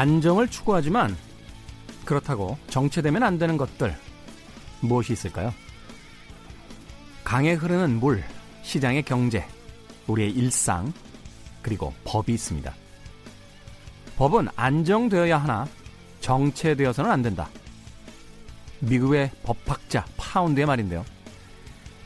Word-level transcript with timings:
안정을 0.00 0.48
추구하지만 0.48 1.14
그렇다고 2.06 2.56
정체되면 2.70 3.22
안 3.22 3.38
되는 3.38 3.58
것들 3.58 3.94
무엇이 4.80 5.12
있을까요? 5.12 5.52
강에 7.22 7.52
흐르는 7.52 8.00
물, 8.00 8.24
시장의 8.62 9.02
경제, 9.02 9.46
우리의 10.06 10.30
일상, 10.30 10.90
그리고 11.60 11.92
법이 12.04 12.32
있습니다. 12.32 12.74
법은 14.16 14.48
안정되어야 14.56 15.36
하나 15.36 15.66
정체되어서는 16.20 17.10
안 17.10 17.20
된다. 17.20 17.50
미국의 18.78 19.30
법학자 19.42 20.06
파운드의 20.16 20.64
말인데요. 20.64 21.04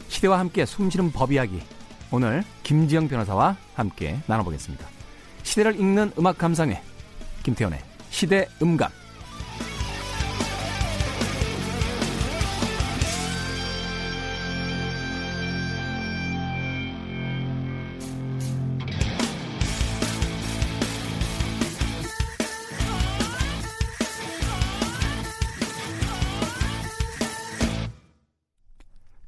시대와 0.08 0.40
함께 0.40 0.66
숨쉬는 0.66 1.12
법 1.12 1.30
이야기. 1.30 1.62
오늘 2.10 2.42
김지영 2.64 3.06
변호사와 3.06 3.56
함께 3.76 4.18
나눠보겠습니다. 4.26 4.84
시대를 5.44 5.78
읽는 5.78 6.10
음악 6.18 6.38
감상회. 6.38 6.82
김태현의 7.44 7.78
시대 8.08 8.48
음감. 8.60 8.90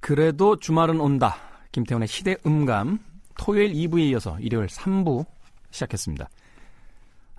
그래도 0.01 0.57
주말은 0.57 1.01
온다. 1.01 1.37
김태훈의 1.73 2.09
시대 2.09 2.37
음감. 2.47 3.01
토요일 3.39 3.75
2부에 3.75 4.11
이어서 4.11 4.39
일요일 4.39 4.69
3부 4.69 5.27
시작했습니다. 5.71 6.29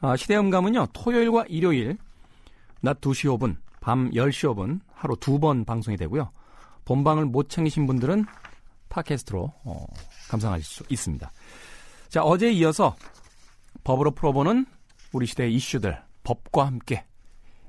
아, 0.02 0.16
시대 0.16 0.38
음감은요, 0.38 0.88
토요일과 0.94 1.46
일요일, 1.48 1.98
낮 2.82 3.02
2시 3.02 3.36
5분, 3.38 3.58
밤 3.82 4.12
10시 4.12 4.54
5분, 4.54 4.80
하루 4.94 5.16
두 5.20 5.40
번 5.40 5.66
방송이 5.66 5.98
되고요. 5.98 6.32
본방을 6.86 7.26
못 7.26 7.50
챙기신 7.50 7.86
분들은 7.88 8.26
팟캐스트로 8.90 9.52
어, 9.66 9.86
감상하실 10.30 10.66
수 10.66 10.84
있습니다. 10.90 11.32
자, 12.10 12.24
어제에 12.24 12.52
이어서 12.54 12.96
법으로 13.84 14.12
풀어보는 14.12 14.66
우리 15.14 15.26
시대의 15.26 15.54
이슈들, 15.56 16.00
법과 16.24 16.66
함께 16.68 17.06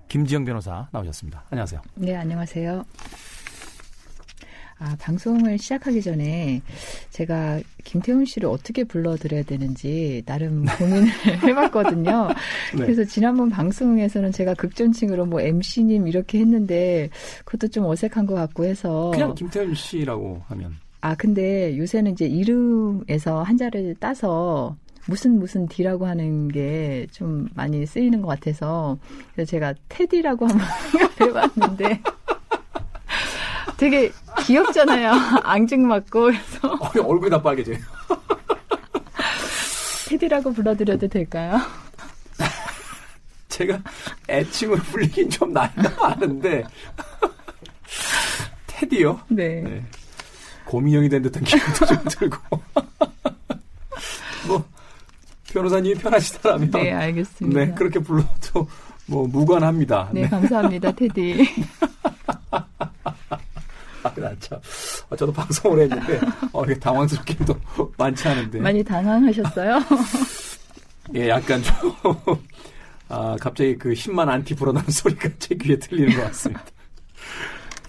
김지영 0.09 0.45
변호사 0.45 0.89
나오셨습니다. 0.92 1.45
안녕하세요. 1.51 1.81
네, 1.97 2.17
안녕하세요. 2.17 2.85
아, 4.81 4.95
방송을 5.01 5.59
시작하기 5.59 6.03
전에 6.03 6.62
제가 7.11 7.61
김태훈 7.83 8.25
씨를 8.25 8.48
어떻게 8.48 8.85
불러드려야 8.85 9.43
되는지 9.43 10.23
나름 10.25 10.65
고민을 10.79 11.09
해봤거든요. 11.43 12.29
네. 12.77 12.83
그래서 12.87 13.05
지난번 13.05 13.51
방송에서는 13.51 14.31
제가 14.31 14.55
극존칭으로 14.55 15.27
뭐 15.27 15.41
MC님 15.41 16.07
이렇게 16.07 16.39
했는데 16.39 17.11
그것도 17.45 17.70
좀 17.70 17.87
어색한 17.87 18.27
것 18.27 18.35
같고 18.35 18.65
해서. 18.65 19.11
그냥 19.12 19.35
김태훈 19.35 19.75
씨라고 19.75 20.43
하면. 20.48 20.77
아, 21.01 21.15
근데 21.17 21.77
요새는 21.77 22.13
이제 22.13 22.27
이름에서 22.27 23.42
한자를 23.42 23.97
따서 23.98 24.77
무슨 25.07 25.39
무슨 25.39 25.67
D라고 25.67 26.07
하는 26.07 26.48
게 26.48 27.07
좀 27.13 27.48
많이 27.55 27.85
쓰이는 27.87 28.20
것 28.20 28.29
같아서 28.29 28.98
그래서 29.35 29.51
제가 29.51 29.75
테디라고 29.89 30.47
한번 30.47 30.67
해봤는데 31.20 32.01
되게 33.78 34.12
귀엽잖아요. 34.40 35.12
앙증맞고 35.44 36.20
그래서. 36.24 36.68
어, 36.68 36.90
얼굴이 36.94 37.30
다 37.30 37.40
빨개져요. 37.40 37.78
테디라고 40.08 40.52
불러드려도 40.52 41.06
될까요? 41.08 41.61
제가 43.48 43.80
애칭으로 44.28 44.80
불리긴 44.83 45.30
좀 45.30 45.52
나이가 45.52 45.90
많은데 46.00 46.64
테디요? 48.66 49.20
네. 49.28 49.62
네. 49.62 49.84
고민형이 50.64 51.08
된 51.08 51.22
듯한 51.22 51.45
기분도 51.45 51.86
좀 51.86 51.96
들고. 52.10 52.36
뭐 54.46 54.64
변호사님이 55.52 55.95
편하시다라면 55.96 56.70
네 56.70 56.92
알겠습니다. 56.92 57.60
네 57.60 57.74
그렇게 57.74 57.98
불러도 57.98 58.68
뭐 59.06 59.27
무관합니다. 59.27 60.10
네, 60.12 60.22
네. 60.22 60.28
감사합니다 60.28 60.92
테디. 60.92 61.48
아, 64.03 64.13
참. 64.41 64.59
어, 65.11 65.17
저도 65.17 65.33
방송을 65.33 65.81
했는데, 65.83 66.20
어, 66.53 66.64
이게 66.64 66.75
당황스럽게도 66.79 67.55
많지 67.98 68.29
않은데. 68.29 68.61
많이 68.61 68.83
당황하셨어요? 68.85 69.79
예, 71.14 71.29
약간 71.29 71.63
좀, 71.63 71.75
아, 73.08 73.37
갑자기 73.41 73.77
그 73.77 73.91
10만 73.91 74.29
안티 74.29 74.55
불어나는 74.55 74.91
소리가 74.91 75.29
제 75.39 75.55
귀에 75.55 75.79
들리는 75.79 76.14
것 76.17 76.23
같습니다. 76.25 76.64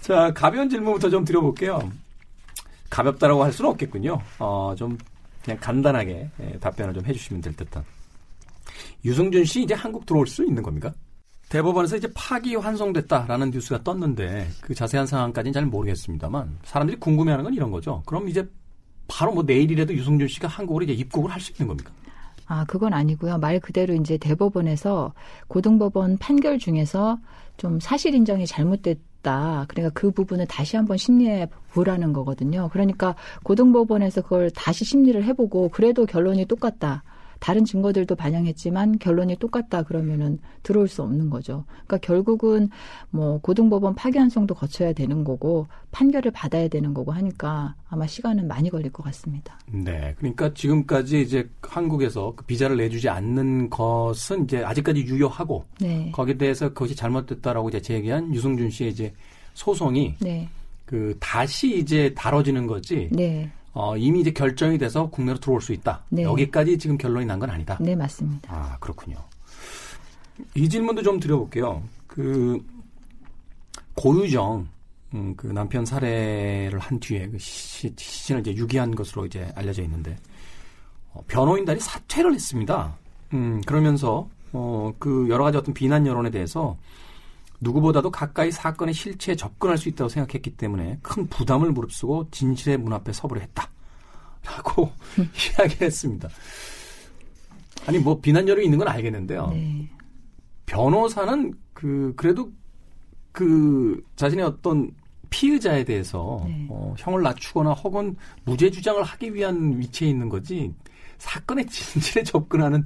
자, 0.00 0.32
가벼운 0.34 0.68
질문부터 0.68 1.10
좀 1.10 1.24
드려볼게요. 1.24 1.90
가볍다라고 2.88 3.44
할 3.44 3.52
수는 3.52 3.70
없겠군요. 3.70 4.20
어, 4.38 4.74
좀 4.76 4.98
그냥 5.44 5.58
간단하게 5.60 6.30
예, 6.40 6.58
답변을 6.58 6.94
좀 6.94 7.04
해주시면 7.06 7.42
될 7.42 7.54
듯한. 7.54 7.84
유승준 9.04 9.44
씨 9.44 9.62
이제 9.62 9.74
한국 9.74 10.04
들어올 10.06 10.26
수 10.26 10.44
있는 10.44 10.62
겁니까? 10.62 10.92
대법원에서 11.50 11.96
이제 11.96 12.08
파기 12.14 12.54
환송됐다라는 12.54 13.50
뉴스가 13.50 13.82
떴는데 13.82 14.48
그 14.60 14.72
자세한 14.72 15.06
상황까지는 15.06 15.52
잘 15.52 15.66
모르겠습니다만 15.66 16.58
사람들이 16.62 16.98
궁금해하는 17.00 17.44
건 17.44 17.54
이런 17.54 17.70
거죠. 17.70 18.02
그럼 18.06 18.28
이제 18.28 18.48
바로 19.08 19.32
뭐 19.34 19.42
내일이라도 19.42 19.92
유승준 19.92 20.28
씨가 20.28 20.46
한국으로 20.46 20.84
이제 20.84 20.92
입국을 20.92 21.30
할 21.30 21.40
수 21.40 21.50
있는 21.52 21.66
겁니까? 21.66 21.90
아, 22.46 22.64
그건 22.66 22.94
아니고요. 22.94 23.38
말 23.38 23.58
그대로 23.58 23.94
이제 23.94 24.16
대법원에서 24.16 25.12
고등법원 25.48 26.18
판결 26.18 26.58
중에서 26.58 27.18
좀 27.56 27.80
사실 27.80 28.14
인정이 28.14 28.46
잘못됐 28.46 28.98
다. 29.22 29.66
그러니까 29.68 29.92
그 29.92 30.10
부분을 30.10 30.46
다시 30.46 30.76
한번 30.76 30.96
심리해 30.96 31.46
보라는 31.72 32.12
거거든요. 32.12 32.70
그러니까 32.72 33.14
고등법원에서 33.42 34.22
그걸 34.22 34.50
다시 34.50 34.84
심리를 34.84 35.22
해보고 35.22 35.68
그래도 35.68 36.06
결론이 36.06 36.46
똑같다. 36.46 37.02
다른 37.40 37.64
증거들도 37.64 38.14
반영했지만 38.14 38.98
결론이 38.98 39.36
똑같다 39.36 39.82
그러면은 39.82 40.38
들어올 40.62 40.86
수 40.88 41.02
없는 41.02 41.30
거죠. 41.30 41.64
그러니까 41.86 41.98
결국은 41.98 42.68
뭐 43.10 43.40
고등법원 43.40 43.94
파기환송도 43.94 44.54
거쳐야 44.54 44.92
되는 44.92 45.24
거고 45.24 45.66
판결을 45.90 46.30
받아야 46.30 46.68
되는 46.68 46.94
거고 46.94 47.12
하니까 47.12 47.74
아마 47.88 48.06
시간은 48.06 48.46
많이 48.46 48.70
걸릴 48.70 48.92
것 48.92 49.02
같습니다. 49.04 49.58
네. 49.66 50.14
그러니까 50.18 50.52
지금까지 50.54 51.22
이제 51.22 51.48
한국에서 51.62 52.34
그 52.36 52.44
비자를 52.44 52.76
내주지 52.76 53.08
않는 53.08 53.70
것은 53.70 54.44
이제 54.44 54.62
아직까지 54.62 55.00
유효하고 55.00 55.64
네. 55.80 56.12
거기에 56.12 56.36
대해서 56.36 56.68
그것이 56.68 56.94
잘못됐다라고 56.94 57.70
이제 57.70 57.80
제기한 57.80 58.32
유승준 58.34 58.70
씨의 58.70 58.90
이제 58.90 59.12
소송이 59.54 60.14
네. 60.20 60.48
그 60.84 61.16
다시 61.18 61.78
이제 61.78 62.12
다뤄지는 62.14 62.66
거지. 62.66 63.08
네. 63.12 63.50
어, 63.72 63.96
이미 63.96 64.20
이제 64.20 64.30
결정이 64.32 64.78
돼서 64.78 65.08
국내로 65.10 65.38
들어올 65.38 65.60
수 65.60 65.72
있다. 65.72 66.02
네. 66.08 66.22
여기까지 66.24 66.76
지금 66.78 66.98
결론이 66.98 67.26
난 67.26 67.38
건 67.38 67.50
아니다. 67.50 67.78
네, 67.80 67.94
맞습니다. 67.94 68.52
아, 68.52 68.76
그렇군요. 68.80 69.16
이 70.54 70.68
질문도 70.68 71.02
좀 71.02 71.20
드려볼게요. 71.20 71.82
그, 72.06 72.58
고유정, 73.94 74.66
음, 75.14 75.34
그 75.36 75.46
남편 75.48 75.84
살해를 75.84 76.78
한 76.78 76.98
뒤에 77.00 77.28
그 77.28 77.38
시, 77.38 77.92
시신을 77.96 78.40
이제 78.40 78.54
유기한 78.56 78.94
것으로 78.94 79.26
이제 79.26 79.50
알려져 79.54 79.82
있는데, 79.82 80.16
어, 81.12 81.22
변호인단이 81.28 81.80
사퇴를 81.80 82.32
했습니다. 82.34 82.96
음, 83.34 83.60
그러면서, 83.66 84.28
어, 84.52 84.92
그 84.98 85.28
여러 85.28 85.44
가지 85.44 85.58
어떤 85.58 85.74
비난 85.74 86.06
여론에 86.06 86.30
대해서 86.30 86.76
누구보다도 87.60 88.10
가까이 88.10 88.50
사건의 88.50 88.94
실체에 88.94 89.36
접근할 89.36 89.76
수 89.78 89.88
있다고 89.88 90.08
생각했기 90.08 90.56
때문에 90.56 90.98
큰 91.02 91.26
부담을 91.28 91.72
무릅쓰고 91.72 92.28
진실의 92.30 92.78
문 92.78 92.92
앞에 92.92 93.12
서보려 93.12 93.40
했다. 93.42 93.70
라고 94.44 94.90
이야기를 95.18 95.86
했습니다. 95.86 96.28
아니, 97.86 97.98
뭐, 97.98 98.20
비난 98.20 98.48
여론이 98.48 98.64
있는 98.64 98.78
건 98.78 98.88
알겠는데요. 98.88 99.48
네. 99.48 99.88
변호사는 100.66 101.54
그, 101.74 102.12
그래도 102.16 102.50
그 103.32 104.02
자신의 104.16 104.44
어떤 104.44 104.90
피의자에 105.30 105.84
대해서 105.84 106.42
네. 106.46 106.66
어, 106.70 106.94
형을 106.98 107.22
낮추거나 107.22 107.72
혹은 107.72 108.16
무죄 108.44 108.70
주장을 108.70 109.02
하기 109.02 109.34
위한 109.34 109.78
위치에 109.78 110.08
있는 110.08 110.28
거지 110.28 110.74
사건의 111.18 111.66
진실에 111.66 112.24
접근하는 112.24 112.84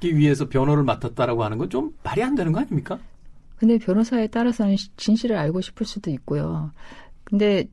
기 0.00 0.16
위해서 0.16 0.48
변호를 0.48 0.84
맡았다라고 0.84 1.42
하는 1.44 1.58
건 1.58 1.68
좀 1.68 1.92
말이 2.02 2.22
안 2.22 2.34
되는 2.34 2.52
거 2.52 2.60
아닙니까? 2.60 2.98
근데 3.62 3.78
변호사에 3.78 4.26
따라서는 4.26 4.74
진실을 4.96 5.36
알고 5.36 5.60
싶을 5.60 5.86
수도 5.86 6.10
있고요. 6.10 6.72
근데 7.22 7.68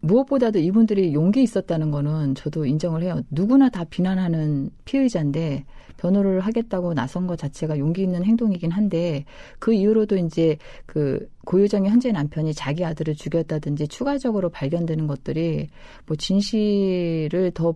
무엇보다도 0.00 0.58
이분들이 0.58 1.14
용기 1.14 1.42
있었다는 1.42 1.90
거는 1.90 2.34
저도 2.34 2.66
인정을 2.66 3.02
해요. 3.02 3.22
누구나 3.30 3.70
다 3.70 3.84
비난하는 3.84 4.68
피의자인데 4.84 5.64
변호를 5.96 6.40
하겠다고 6.40 6.92
나선 6.92 7.26
것 7.26 7.38
자체가 7.38 7.78
용기 7.78 8.02
있는 8.02 8.22
행동이긴 8.22 8.70
한데 8.70 9.24
그 9.58 9.72
이후로도 9.72 10.18
이제 10.18 10.58
그 10.84 11.26
고유정의 11.46 11.90
현재 11.90 12.12
남편이 12.12 12.52
자기 12.52 12.84
아들을 12.84 13.14
죽였다든지 13.14 13.88
추가적으로 13.88 14.50
발견되는 14.50 15.06
것들이 15.06 15.68
뭐 16.04 16.18
진실을 16.18 17.52
더 17.54 17.74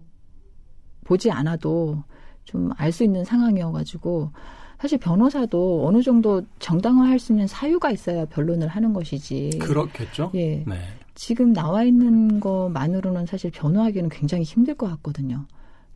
보지 1.04 1.30
않아도 1.30 2.04
좀 2.44 2.72
알 2.76 2.92
수 2.92 3.04
있는 3.04 3.24
상황이어가지고 3.24 4.32
사실 4.81 4.99
변호사도 4.99 5.87
어느 5.87 6.02
정도 6.02 6.43
정당화할 6.58 7.19
수 7.19 7.32
있는 7.32 7.46
사유가 7.46 7.90
있어야 7.90 8.25
변론을 8.26 8.69
하는 8.69 8.93
것이지. 8.93 9.58
그렇겠죠. 9.61 10.31
예. 10.34 10.62
네. 10.67 10.78
지금 11.14 11.52
나와 11.52 11.82
있는 11.82 12.40
것만으로는 12.40 13.25
사실 13.26 13.50
변호하기는 13.50 14.11
굉장히 14.11 14.43
힘들 14.44 14.75
것 14.75 14.87
같거든요. 14.88 15.46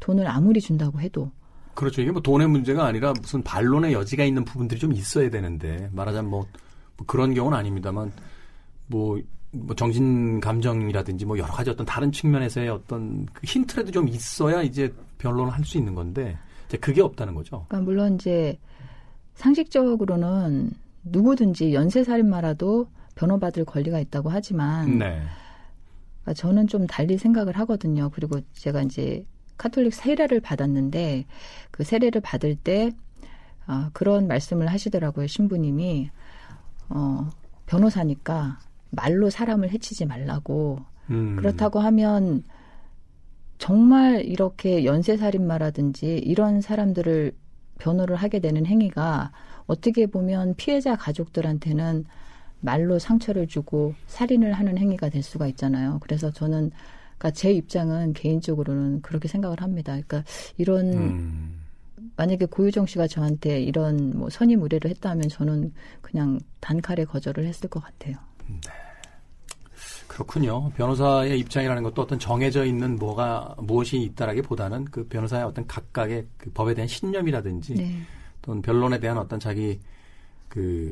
돈을 0.01 0.27
아무리 0.27 0.61
준다고 0.61 0.99
해도. 1.01 1.31
그렇죠. 1.75 2.01
이게 2.01 2.11
뭐 2.11 2.23
돈의 2.23 2.49
문제가 2.49 2.87
아니라 2.87 3.13
무슨 3.21 3.43
반론의 3.43 3.93
여지가 3.93 4.25
있는 4.25 4.45
부분들이 4.45 4.81
좀 4.81 4.93
있어야 4.93 5.29
되는데 5.31 5.89
말하자면 5.93 6.31
뭐, 6.31 6.47
뭐 6.97 7.07
그런 7.07 7.35
경우는 7.35 7.57
아닙니다만 7.57 8.13
뭐, 8.87 9.21
뭐 9.51 9.77
정신 9.77 10.41
감정이라든지 10.41 11.27
뭐 11.27 11.39
여러 11.39 11.53
가지 11.53 11.71
어떤 11.71 11.85
다른 11.85 12.11
측면에서의 12.11 12.71
어떤 12.71 13.27
그 13.27 13.43
힌트라도 13.45 13.91
좀 13.93 14.09
있어야 14.09 14.63
이제 14.63 14.93
변론을 15.19 15.53
할 15.53 15.65
수 15.65 15.77
있는 15.77 15.95
건데 15.95 16.39
이제 16.67 16.79
그게 16.79 17.03
없다는 17.03 17.35
거죠. 17.35 17.67
그러니까 17.69 17.85
물론 17.85 18.15
이제 18.15 18.59
상식적으로는 19.41 20.71
누구든지 21.05 21.73
연쇄살인마라도 21.73 22.89
변호받을 23.15 23.65
권리가 23.65 23.99
있다고 23.99 24.29
하지만 24.29 24.99
네. 24.99 25.23
그러니까 26.23 26.35
저는 26.35 26.67
좀 26.67 26.87
달리 26.87 27.17
생각을 27.17 27.57
하거든요. 27.61 28.11
그리고 28.11 28.41
제가 28.53 28.83
이제 28.83 29.25
카톨릭 29.57 29.95
세례를 29.95 30.41
받았는데 30.41 31.25
그 31.71 31.85
세례를 31.85 32.21
받을 32.21 32.55
때 32.55 32.93
아, 33.67 33.89
그런 33.95 34.29
말씀을 34.29 34.67
하시더라고요. 34.67 35.27
신부님이 35.27 36.11
어, 36.91 37.31
변호사니까 37.65 38.59
말로 38.91 39.31
사람을 39.31 39.71
해치지 39.71 40.05
말라고. 40.05 40.81
음. 41.11 41.37
그렇다고 41.37 41.81
하면 41.81 42.45
정말 43.57 44.23
이렇게 44.25 44.85
연쇄살인마라든지 44.85 46.19
이런 46.19 46.61
사람들을 46.61 47.33
변호를 47.81 48.15
하게 48.17 48.39
되는 48.39 48.67
행위가 48.67 49.33
어떻게 49.67 50.07
보면 50.07 50.55
피해자 50.57 50.97
가족들한테는 50.97 52.05
말로 52.61 52.99
상처를 52.99 53.49
주고 53.49 53.95
살인을 54.07 54.53
하는 54.53 54.79
행위가 54.79 55.09
될 55.09 55.23
수가 55.23 55.47
있잖아요. 55.49 55.99
그래서 56.01 56.31
저는 56.31 56.71
그러니까 57.19 57.31
제 57.33 57.53
입장은 57.53 58.13
개인적으로는 58.13 59.03
그렇게 59.03 59.29
생각을 59.29 59.61
합니다. 59.63 59.93
그러니까 59.93 60.25
이런 60.57 60.93
음. 60.93 61.61
만약에 62.17 62.47
고유정 62.47 62.87
씨가 62.87 63.07
저한테 63.07 63.61
이런 63.61 64.17
뭐 64.17 64.31
선임 64.31 64.63
의뢰를 64.63 64.91
했다면 64.91 65.29
저는 65.29 65.73
그냥 66.03 66.39
단칼에 66.61 67.05
거절을 67.05 67.47
했을 67.47 67.69
것 67.69 67.83
같아요. 67.83 68.17
네. 68.47 68.90
그렇군요. 70.11 70.71
변호사의 70.71 71.39
입장이라는 71.39 71.85
것도 71.85 72.03
어떤 72.03 72.19
정해져 72.19 72.65
있는 72.65 72.97
뭐가 72.97 73.55
무엇이 73.59 73.97
있다라기보다는 73.99 74.87
그 74.87 75.07
변호사의 75.07 75.45
어떤 75.45 75.65
각각의 75.69 76.27
그 76.37 76.51
법에 76.51 76.75
대한 76.75 76.89
신념이라든지 76.89 77.75
네. 77.75 78.03
또는 78.43 78.61
변론에 78.61 78.99
대한 78.99 79.19
어떤 79.19 79.39
자기 79.39 79.79
그 80.49 80.91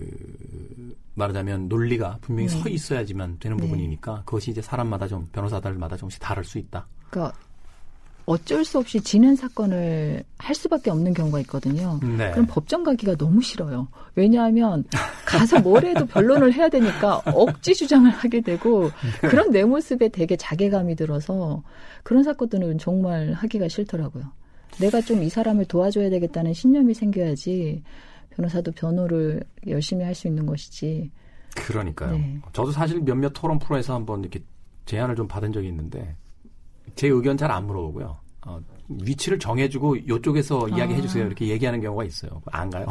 말하자면 1.15 1.69
논리가 1.69 2.19
분명히 2.20 2.49
네. 2.49 2.56
서 2.56 2.69
있어야지만 2.69 3.41
되는 3.41 3.56
네. 3.56 3.65
부분이니까 3.65 4.23
그것이 4.25 4.53
이제 4.53 4.62
사람마다 4.62 5.09
좀 5.09 5.26
변호사들마다 5.32 5.97
조금씩 5.97 6.21
다를 6.21 6.44
수 6.44 6.59
있다. 6.59 6.87
그러니까 7.11 7.37
어쩔 8.28 8.62
수 8.62 8.76
없이 8.76 9.00
지는 9.00 9.36
사건을 9.36 10.22
할 10.36 10.54
수밖에 10.54 10.90
없는 10.90 11.14
경우가 11.14 11.40
있거든요. 11.40 11.98
네. 12.02 12.30
그럼 12.32 12.44
법정 12.46 12.84
가기가 12.84 13.16
너무 13.16 13.40
싫어요. 13.40 13.88
왜냐하면 14.16 14.84
가서 15.25 15.60
뭘 15.60 15.86
해도 15.86 16.04
변론을 16.04 16.52
해야 16.52 16.69
되니까 16.69 17.22
억지 17.25 17.75
주장을 17.75 18.10
하게 18.10 18.42
되고 18.42 18.90
네. 19.22 19.28
그런 19.28 19.50
내 19.50 19.64
모습에 19.64 20.10
되게 20.10 20.36
자괴감이 20.36 20.94
들어서 20.94 21.62
그런 22.02 22.22
사건들은 22.22 22.76
정말 22.76 23.32
하기가 23.32 23.69
싫더라고요. 23.69 24.25
내가 24.78 25.00
좀 25.00 25.22
이 25.22 25.30
사람을 25.30 25.64
도와줘야 25.64 26.10
되겠다는 26.10 26.52
신념이 26.52 26.92
생겨야지 26.92 27.82
변호사도 28.36 28.72
변호를 28.72 29.42
열심히 29.66 30.04
할 30.04 30.14
수 30.14 30.28
있는 30.28 30.44
것이지. 30.44 31.10
그러니까요. 31.54 32.12
네. 32.12 32.40
저도 32.52 32.72
사실 32.72 33.00
몇몇 33.00 33.30
토론 33.32 33.58
프로에서 33.58 33.94
한번 33.94 34.20
이렇게 34.20 34.40
제안을 34.84 35.16
좀 35.16 35.26
받은 35.26 35.50
적이 35.54 35.69
있는데 35.69 36.14
제 36.99 37.06
의견 37.06 37.37
잘 37.37 37.49
안 37.53 37.65
물어보고요. 37.67 38.17
어, 38.47 38.61
위치를 38.89 39.39
정해주고 39.39 39.97
이쪽에서 39.97 40.67
아. 40.67 40.77
이야기해 40.77 41.00
주세요 41.00 41.25
이렇게 41.27 41.47
얘기하는 41.47 41.81
경우가 41.81 42.03
있어요. 42.05 42.43
안 42.50 42.69
가요. 42.71 42.87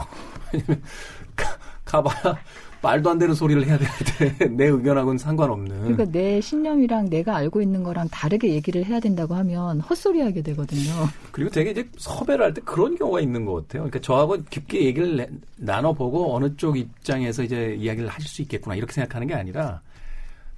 가봐야 1.83 2.37
말도 2.81 3.09
안 3.09 3.17
되는 3.17 3.33
소리를 3.33 3.65
해야 3.65 3.77
되는데 3.77 4.47
내 4.55 4.65
의견하고는 4.65 5.17
상관없는. 5.17 5.79
그러니까 5.81 6.05
내 6.05 6.39
신념이랑 6.39 7.09
내가 7.09 7.35
알고 7.35 7.61
있는 7.61 7.83
거랑 7.83 8.07
다르게 8.09 8.49
얘기를 8.53 8.85
해야 8.85 8.99
된다고 8.99 9.35
하면 9.35 9.79
헛소리하게 9.81 10.41
되거든요. 10.43 10.91
그리고 11.31 11.49
되게 11.49 11.71
이제 11.71 11.89
섭외를 11.97 12.45
할 12.45 12.53
때 12.53 12.61
그런 12.63 12.95
경우가 12.95 13.19
있는 13.19 13.45
것 13.45 13.53
같아요. 13.55 13.83
그러니까 13.83 13.99
저하고 13.99 14.37
깊게 14.49 14.85
얘기를 14.85 15.15
내, 15.17 15.27
나눠보고 15.57 16.35
어느 16.35 16.55
쪽 16.55 16.77
입장에서 16.77 17.43
이제 17.43 17.75
이야기를 17.77 18.07
하실 18.09 18.29
수 18.29 18.41
있겠구나 18.43 18.75
이렇게 18.75 18.93
생각하는 18.93 19.27
게 19.27 19.33
아니라 19.33 19.81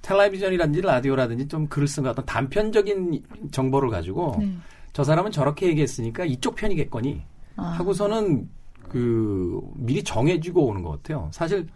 텔레비전이라든지 0.02 0.80
라디오라든지 0.80 1.48
좀 1.48 1.66
글을 1.68 1.86
쓴 1.88 2.06
어떤 2.06 2.24
단편적인 2.24 3.22
정보를 3.50 3.90
가지고 3.90 4.36
네. 4.38 4.50
저 4.92 5.04
사람은 5.04 5.30
저렇게 5.30 5.66
얘기했으니까 5.68 6.24
이쪽 6.24 6.56
편이겠거니 6.56 7.22
아. 7.56 7.62
하고서는 7.62 8.48
그 8.88 9.60
미리 9.76 10.02
정해지고 10.02 10.66
오는 10.66 10.82
것 10.82 10.90
같아요. 10.90 11.30
사실 11.32 11.66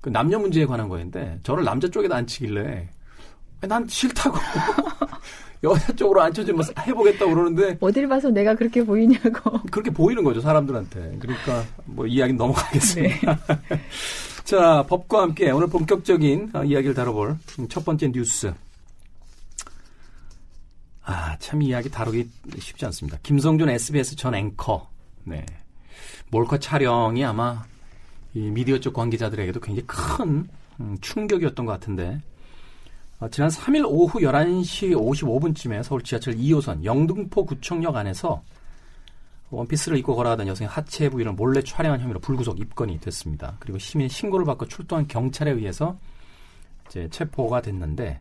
그 0.00 0.08
남녀 0.08 0.38
문제에 0.38 0.66
관한 0.66 0.88
거였는데 0.88 1.40
저를 1.42 1.64
남자 1.64 1.88
쪽에다 1.88 2.16
앉히길래 2.16 2.88
난 3.62 3.86
싫다고 3.88 4.36
여자 5.64 5.92
쪽으로 5.94 6.20
앉혀주면 6.22 6.62
해보겠다고 6.86 7.32
그러는데 7.32 7.78
어딜 7.80 8.06
봐서 8.06 8.28
내가 8.30 8.54
그렇게 8.54 8.84
보이냐고 8.84 9.62
그렇게 9.70 9.90
보이는 9.90 10.22
거죠 10.22 10.40
사람들한테 10.42 11.16
그러니까 11.18 11.64
뭐 11.86 12.06
이야기 12.06 12.34
넘어가겠습니다. 12.34 13.36
네. 13.46 13.80
자 14.44 14.84
법과 14.86 15.22
함께 15.22 15.50
오늘 15.50 15.68
본격적인 15.68 16.50
어, 16.52 16.64
이야기를 16.64 16.94
다뤄볼 16.94 17.38
첫 17.70 17.82
번째 17.82 18.12
뉴스. 18.12 18.52
아, 21.02 21.36
참 21.38 21.62
이야기 21.62 21.90
다루기 21.90 22.28
쉽지 22.58 22.84
않습니다. 22.86 23.18
김성준 23.22 23.70
SBS 23.70 24.16
전 24.16 24.34
앵커. 24.34 24.86
네. 25.24 25.46
몰카 26.30 26.58
촬영이 26.58 27.24
아마 27.24 27.64
이 28.34 28.50
미디어 28.50 28.78
쪽 28.80 28.92
관계자들에게도 28.92 29.60
굉장히 29.60 29.86
큰 29.86 30.46
음, 30.78 30.98
충격이었던 31.00 31.64
것 31.64 31.72
같은데 31.72 32.20
어, 33.20 33.28
지난 33.30 33.48
3일 33.48 33.86
오후 33.88 34.20
11시 34.20 34.92
55분쯤에 34.92 35.82
서울 35.82 36.02
지하철 36.02 36.34
2호선 36.34 36.84
영등포 36.84 37.46
구청역 37.46 37.96
안에서 37.96 38.42
원피스를 39.54 39.98
입고 39.98 40.14
걸어가던 40.16 40.46
여성의 40.48 40.68
하체 40.68 41.08
부위를 41.08 41.32
몰래 41.32 41.62
촬영한 41.62 42.00
혐의로 42.00 42.20
불구속 42.20 42.60
입건이 42.60 43.00
됐습니다. 43.00 43.56
그리고 43.60 43.78
시민 43.78 44.08
신고를 44.08 44.44
받고 44.46 44.66
출동한 44.68 45.06
경찰에 45.08 45.50
의해서 45.50 45.96
이제 46.88 47.08
체포가 47.10 47.62
됐는데 47.62 48.20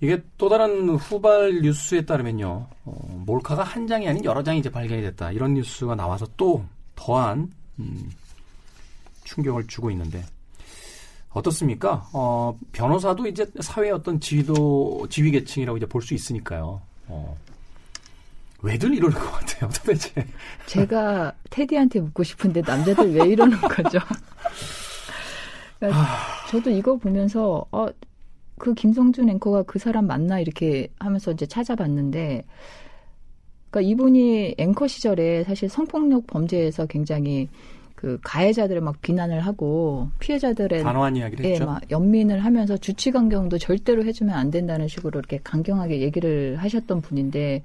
이게 0.00 0.22
또 0.36 0.48
다른 0.48 0.90
후발 0.90 1.62
뉴스에 1.62 2.04
따르면요, 2.04 2.66
어, 2.84 3.22
몰카가 3.26 3.62
한 3.62 3.86
장이 3.86 4.06
아닌 4.08 4.24
여러 4.24 4.42
장이 4.42 4.58
이제 4.58 4.70
발견이 4.70 5.00
됐다 5.02 5.32
이런 5.32 5.54
뉴스가 5.54 5.94
나와서 5.94 6.26
또 6.36 6.64
더한 6.94 7.50
음, 7.78 8.10
충격을 9.24 9.66
주고 9.66 9.90
있는데 9.90 10.22
어떻습니까? 11.30 12.08
어, 12.12 12.58
변호사도 12.72 13.26
이제 13.26 13.46
사회의 13.60 13.92
어떤 13.92 14.20
지도 14.20 15.06
지위 15.10 15.30
계층이라고 15.30 15.76
이제 15.76 15.86
볼 15.86 16.02
수 16.02 16.14
있으니까요. 16.14 16.80
어, 17.08 17.36
왜들 18.62 18.94
이러는 18.94 19.18
것 19.18 19.30
같아요, 19.32 19.70
도대체. 19.70 20.26
제가 20.66 21.34
테디한테 21.50 22.00
묻고 22.00 22.22
싶은데 22.22 22.62
남자들 22.62 23.12
왜 23.12 23.28
이러는 23.28 23.58
거죠? 23.60 23.98
그러니까 25.78 26.06
저도 26.50 26.70
이거 26.70 26.96
보면서 26.96 27.66
어, 27.70 27.86
그 28.58 28.74
김성준 28.74 29.28
앵커가 29.28 29.62
그 29.64 29.78
사람 29.78 30.06
맞나 30.06 30.40
이렇게 30.40 30.88
하면서 30.98 31.32
이제 31.32 31.46
찾아봤는데, 31.46 32.44
그러니까 33.70 33.90
이분이 33.90 34.54
앵커 34.56 34.88
시절에 34.88 35.44
사실 35.44 35.68
성폭력 35.68 36.26
범죄에서 36.26 36.86
굉장히 36.86 37.48
그 37.96 38.18
가해자들을 38.22 38.82
막 38.82 39.00
비난을 39.00 39.40
하고 39.40 40.10
피해자들의 40.20 40.82
단호한 40.82 41.16
이야기를 41.16 41.44
예, 41.46 41.52
했죠. 41.52 41.64
막 41.64 41.90
연민을 41.90 42.44
하면서 42.44 42.76
주치 42.76 43.10
강경도 43.10 43.58
절대로 43.58 44.04
해주면 44.04 44.34
안 44.36 44.50
된다는 44.50 44.86
식으로 44.86 45.18
이렇게 45.18 45.40
강경하게 45.42 46.02
얘기를 46.02 46.56
하셨던 46.58 47.00
분인데 47.00 47.62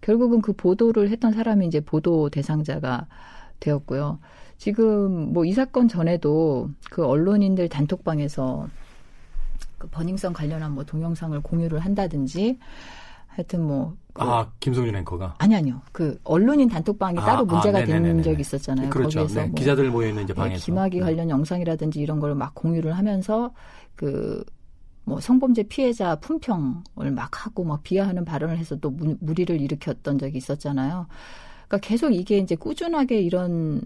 결국은 0.00 0.40
그 0.40 0.52
보도를 0.52 1.10
했던 1.10 1.32
사람이 1.32 1.66
이제 1.66 1.80
보도 1.80 2.30
대상자가 2.30 3.06
되었고요. 3.60 4.20
지금 4.56 5.32
뭐 5.32 5.44
이 5.44 5.52
사건 5.52 5.88
전에도 5.88 6.70
그 6.88 7.04
언론인들 7.04 7.68
단톡방에서 7.68 8.68
그 9.78 9.88
버닝썬 9.88 10.32
관련한 10.32 10.72
뭐 10.72 10.84
동영상을 10.84 11.38
공유를 11.40 11.80
한다든지 11.80 12.58
하여튼 13.34 13.62
뭐. 13.66 13.96
그 14.12 14.22
아, 14.22 14.46
김성준 14.60 14.94
앵커가? 14.94 15.34
아니, 15.38 15.56
아니요. 15.56 15.80
그, 15.90 16.18
언론인 16.24 16.68
단톡방이 16.68 17.18
아, 17.18 17.24
따로 17.24 17.46
문제가 17.46 17.78
아, 17.78 17.84
된 17.84 18.22
적이 18.22 18.40
있었잖아요. 18.42 18.90
그렇죠. 18.90 19.20
거기에서 19.20 19.40
네, 19.40 19.46
뭐 19.46 19.54
기자들 19.54 19.90
모여있는 19.90 20.24
이제 20.24 20.34
네, 20.34 20.38
방에서. 20.38 20.58
네, 20.60 20.64
김학의 20.66 21.00
관련 21.00 21.30
영상이라든지 21.30 21.98
이런 22.00 22.20
걸 22.20 22.34
막 22.34 22.54
공유를 22.54 22.92
하면서 22.92 23.52
그, 23.96 24.44
뭐 25.04 25.18
성범죄 25.20 25.64
피해자 25.64 26.14
품평을 26.16 27.10
막 27.14 27.44
하고 27.46 27.64
막 27.64 27.82
비하하는 27.82 28.24
발언을 28.24 28.58
해서 28.58 28.76
또 28.76 28.90
무, 28.90 29.16
무리를 29.20 29.58
일으켰던 29.60 30.18
적이 30.18 30.36
있었잖아요. 30.38 31.06
그러니까 31.66 31.78
계속 31.88 32.10
이게 32.14 32.36
이제 32.38 32.54
꾸준하게 32.54 33.20
이런 33.20 33.80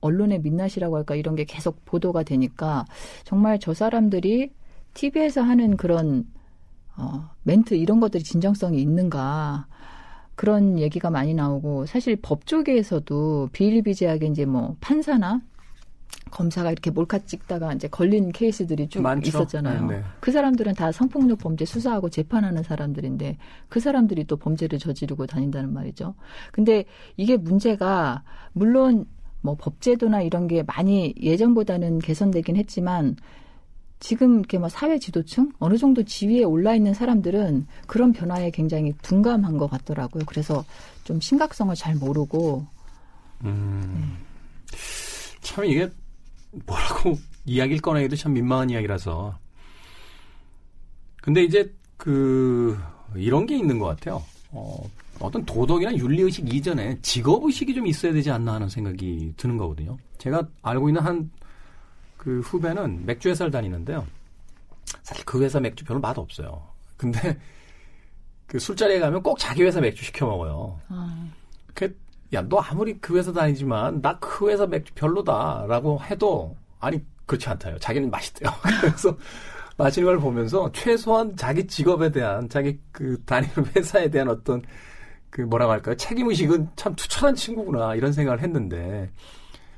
언론의 0.00 0.40
민낯이라고 0.42 0.96
할까 0.96 1.14
이런 1.14 1.36
게 1.36 1.44
계속 1.44 1.84
보도가 1.84 2.22
되니까 2.24 2.84
정말 3.24 3.58
저 3.60 3.72
사람들이 3.74 4.50
TV에서 4.94 5.42
하는 5.42 5.76
그런 5.76 6.24
어, 6.96 7.30
멘트 7.42 7.74
이런 7.74 8.00
것들이 8.00 8.22
진정성이 8.22 8.80
있는가 8.80 9.66
그런 10.34 10.78
얘기가 10.78 11.10
많이 11.10 11.34
나오고 11.34 11.86
사실 11.86 12.16
법조계에서도 12.16 13.50
비일비재하게 13.52 14.26
이제 14.26 14.44
뭐 14.44 14.76
판사나 14.80 15.40
검사가 16.30 16.72
이렇게 16.72 16.90
몰카 16.90 17.20
찍다가 17.20 17.72
이제 17.72 17.88
걸린 17.88 18.32
케이스들이 18.32 18.88
쭉 18.88 19.00
많죠. 19.00 19.28
있었잖아요. 19.28 19.86
네, 19.86 19.96
네. 19.96 20.02
그 20.20 20.32
사람들은 20.32 20.74
다 20.74 20.92
성폭력 20.92 21.38
범죄 21.38 21.64
수사하고 21.64 22.10
재판하는 22.10 22.62
사람들인데 22.62 23.38
그 23.68 23.80
사람들이 23.80 24.24
또 24.24 24.36
범죄를 24.36 24.78
저지르고 24.78 25.26
다닌다는 25.26 25.72
말이죠. 25.72 26.14
근데 26.52 26.84
이게 27.16 27.36
문제가 27.36 28.22
물론 28.52 29.06
뭐 29.40 29.54
법제도나 29.54 30.22
이런 30.22 30.48
게 30.48 30.64
많이 30.64 31.14
예전보다는 31.20 32.00
개선되긴 32.00 32.56
했지만 32.56 33.16
지금 33.98 34.40
이렇게 34.40 34.58
뭐 34.58 34.68
사회 34.68 34.98
지도층 34.98 35.52
어느 35.58 35.78
정도 35.78 36.02
지위에 36.02 36.44
올라 36.44 36.74
있는 36.74 36.92
사람들은 36.92 37.66
그런 37.86 38.12
변화에 38.12 38.50
굉장히 38.50 38.92
둔감한 39.02 39.56
것 39.56 39.68
같더라고요. 39.70 40.24
그래서 40.26 40.64
좀 41.04 41.20
심각성을 41.20 41.74
잘 41.74 41.94
모르고. 41.94 42.66
음, 43.44 44.18
네. 44.70 44.78
참 45.40 45.64
이게 45.64 45.90
뭐라고 46.66 47.18
이야기를 47.46 47.80
꺼내기도 47.80 48.16
참 48.16 48.34
민망한 48.34 48.70
이야기라서. 48.70 49.38
근데 51.22 51.42
이제 51.42 51.72
그 51.96 52.78
이런 53.14 53.46
게 53.46 53.56
있는 53.56 53.78
것 53.78 53.86
같아요. 53.86 54.22
어, 54.52 54.88
어떤 55.18 55.44
도덕이나 55.44 55.96
윤리의식 55.96 56.52
이전에 56.52 56.98
직업의식이 57.02 57.74
좀 57.74 57.86
있어야 57.86 58.12
되지 58.12 58.30
않나 58.30 58.54
하는 58.54 58.68
생각이 58.68 59.34
드는 59.36 59.56
거거든요. 59.56 59.96
제가 60.18 60.46
알고 60.62 60.88
있는 60.88 61.02
한 61.02 61.30
그 62.26 62.40
후배는 62.40 63.06
맥주 63.06 63.28
회사를 63.28 63.52
다니는데요. 63.52 64.04
사실 65.04 65.24
그 65.24 65.40
회사 65.44 65.60
맥주 65.60 65.84
별로 65.84 66.00
맛 66.00 66.18
없어요. 66.18 66.60
근데 66.96 67.38
그 68.48 68.58
술자리에 68.58 68.98
가면 68.98 69.22
꼭 69.22 69.38
자기 69.38 69.62
회사 69.62 69.80
맥주 69.80 70.04
시켜 70.04 70.26
먹어요. 70.26 70.80
아. 70.88 71.28
그, 71.72 71.96
야, 72.34 72.42
너 72.42 72.58
아무리 72.58 72.98
그 72.98 73.16
회사 73.16 73.32
다니지만 73.32 74.02
나 74.02 74.18
그 74.18 74.50
회사 74.50 74.66
맥주 74.66 74.92
별로다라고 74.94 76.00
해도 76.02 76.56
아니 76.80 77.00
그렇지 77.26 77.48
않다요. 77.48 77.78
자기는 77.78 78.10
맛있대요. 78.10 78.50
그래서 78.80 79.16
마시는 79.76 80.06
걸 80.06 80.18
보면서 80.18 80.72
최소한 80.72 81.36
자기 81.36 81.64
직업에 81.68 82.10
대한 82.10 82.48
자기 82.48 82.80
그 82.90 83.22
다니는 83.24 83.54
회사에 83.76 84.10
대한 84.10 84.28
어떤 84.28 84.62
그 85.30 85.42
뭐라고 85.42 85.70
할까요? 85.70 85.96
책임의식은 85.96 86.70
참 86.74 86.92
투철한 86.96 87.36
친구구나 87.36 87.94
이런 87.94 88.12
생각을 88.12 88.40
했는데 88.42 89.12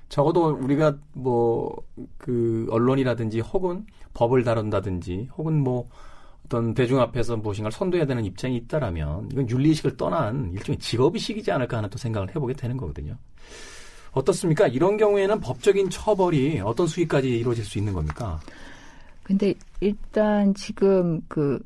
적어도 0.09 0.49
우리가 0.49 0.97
뭐 1.13 1.75
그 2.29 2.67
언론이라든지 2.71 3.41
혹은 3.41 3.87
법을 4.13 4.45
다룬다든지 4.45 5.31
혹은 5.39 5.61
뭐 5.61 5.89
어떤 6.45 6.75
대중 6.75 7.01
앞에서 7.01 7.39
무엇인가를 7.39 7.73
선도해야 7.73 8.07
되는 8.07 8.23
입장이 8.23 8.55
있다라면 8.57 9.31
이건 9.33 9.49
윤리의식을 9.49 9.97
떠난 9.97 10.53
일종의 10.53 10.79
직업의식이지 10.79 11.51
않을까 11.51 11.79
하는 11.79 11.89
또 11.89 11.97
생각을 11.97 12.29
해보게 12.29 12.53
되는 12.53 12.77
거거든요. 12.77 13.17
어떻습니까? 14.13 14.67
이런 14.67 14.99
경우에는 14.99 15.41
법적인 15.41 15.89
처벌이 15.89 16.61
어떤 16.61 16.87
수위까지 16.87 17.39
이루어질 17.39 17.65
수 17.65 17.79
있는 17.79 17.95
겁니까? 17.95 18.39
근데 19.23 19.55
일단 19.81 20.53
지금 20.55 21.23
그 21.29 21.59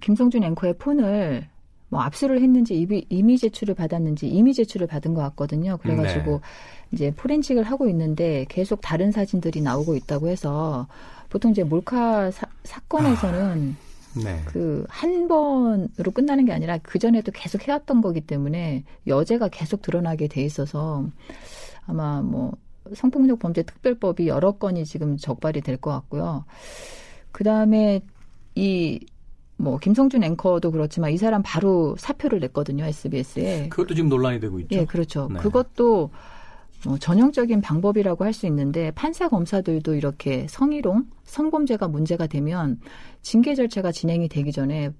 김성준 0.00 0.42
앵커의 0.42 0.78
폰을 0.78 1.48
뭐 1.94 2.02
압수를 2.02 2.42
했는지 2.42 2.74
이미, 2.76 3.06
이미 3.08 3.38
제출을 3.38 3.76
받았는지 3.76 4.26
이미 4.26 4.52
제출을 4.52 4.88
받은 4.88 5.14
것 5.14 5.22
같거든요. 5.22 5.76
그래가지고 5.76 6.32
네. 6.32 6.40
이제 6.90 7.14
포렌식을 7.14 7.62
하고 7.62 7.88
있는데 7.88 8.46
계속 8.48 8.80
다른 8.80 9.12
사진들이 9.12 9.60
나오고 9.60 9.94
있다고 9.94 10.26
해서 10.26 10.88
보통 11.30 11.52
이제 11.52 11.62
몰카 11.62 12.32
사, 12.32 12.48
건에서는 12.88 13.76
아, 14.16 14.20
네. 14.24 14.42
그한 14.44 15.28
번으로 15.28 16.10
끝나는 16.12 16.46
게 16.46 16.52
아니라 16.52 16.78
그 16.82 16.98
전에도 16.98 17.30
계속 17.30 17.68
해왔던 17.68 18.00
거기 18.00 18.20
때문에 18.20 18.82
여죄가 19.06 19.46
계속 19.50 19.80
드러나게 19.80 20.26
돼 20.26 20.42
있어서 20.42 21.06
아마 21.86 22.22
뭐 22.22 22.56
성폭력 22.92 23.38
범죄 23.38 23.62
특별법이 23.62 24.26
여러 24.26 24.50
건이 24.50 24.84
지금 24.84 25.16
적발이 25.16 25.60
될 25.60 25.76
것 25.76 25.92
같고요. 25.92 26.44
그 27.30 27.44
다음에 27.44 28.00
이 28.56 28.98
뭐 29.56 29.78
김성준 29.78 30.24
앵커도 30.24 30.70
그렇지만 30.70 31.12
이 31.12 31.16
사람 31.16 31.42
바로 31.44 31.94
사표를 31.98 32.40
냈거든요 32.40 32.84
SBS에. 32.84 33.68
그것도 33.68 33.94
지금 33.94 34.08
논란이 34.08 34.40
되고 34.40 34.58
있죠. 34.60 34.76
예, 34.76 34.84
그렇죠. 34.84 35.28
네. 35.32 35.38
그것도 35.40 36.10
뭐 36.86 36.98
전형적인 36.98 37.60
방법이라고 37.62 38.24
할 38.24 38.34
수 38.34 38.46
있는데 38.46 38.90
판사 38.90 39.28
검사들도 39.28 39.94
이렇게 39.94 40.46
성희롱, 40.48 41.04
성범죄가 41.24 41.88
문제가 41.88 42.26
되면 42.26 42.80
징계 43.22 43.54
절차가 43.54 43.92
진행이 43.92 44.28
되기 44.28 44.50
전에 44.52 44.90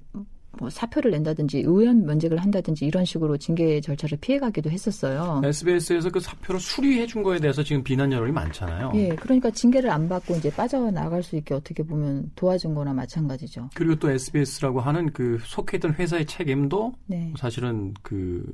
뭐 0.59 0.71
사표를 0.71 1.11
낸다든지 1.13 1.59
의원 1.61 2.05
면직을 2.05 2.39
한다든지 2.39 2.85
이런 2.85 3.05
식으로 3.05 3.37
징계 3.37 3.81
절차를 3.81 4.19
피해가기도 4.21 4.71
했었어요. 4.71 5.41
SBS에서 5.45 6.11
그 6.11 6.21
사표를 6.21 6.61
수리해 6.61 7.07
준 7.07 7.23
거에 7.23 7.39
대해서 7.39 7.63
지금 7.63 7.83
비난 7.83 8.13
여론이 8.13 8.33
많잖아요. 8.33 8.93
예, 8.95 9.09
그러니까 9.11 9.51
징계를 9.51 9.91
안 9.91 10.09
받고 10.09 10.37
이제 10.37 10.51
빠져나갈 10.51 11.23
수 11.23 11.37
있게 11.37 11.55
어떻게 11.55 11.83
보면 11.83 12.31
도와준 12.35 12.75
거나 12.75 12.93
마찬가지죠. 12.93 13.71
그리고 13.75 13.97
또 13.97 14.11
SBS라고 14.11 14.81
하는 14.81 15.13
그 15.13 15.39
속해 15.43 15.79
있던 15.79 15.95
회사의 15.95 16.27
책임도 16.27 16.95
네. 17.07 17.33
사실은 17.37 17.95
그 18.03 18.45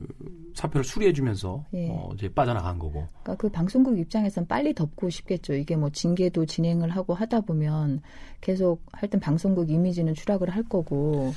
사표를 0.54 0.84
수리해 0.84 1.12
주면서 1.12 1.64
예. 1.74 1.88
어, 1.90 2.10
이제 2.14 2.28
빠져나간 2.32 2.78
거고. 2.78 3.06
그러니까 3.22 3.36
그 3.36 3.48
방송국 3.48 3.98
입장에선 3.98 4.46
빨리 4.46 4.74
덮고 4.74 5.10
싶겠죠. 5.10 5.54
이게 5.54 5.76
뭐 5.76 5.90
징계도 5.90 6.46
진행을 6.46 6.90
하고 6.90 7.14
하다 7.14 7.42
보면 7.42 8.00
계속 8.40 8.82
하여튼 8.92 9.20
방송국 9.20 9.70
이미지는 9.70 10.14
추락을 10.14 10.50
할 10.50 10.62
거고 10.64 11.34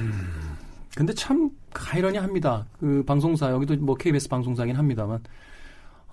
음. 0.00 0.56
근데 0.94 1.12
참 1.14 1.50
아이러니합니다. 1.72 2.66
그 2.78 3.02
방송사 3.06 3.50
여기도 3.50 3.76
뭐 3.76 3.94
KBS 3.94 4.28
방송사긴 4.28 4.76
합니다만 4.76 5.22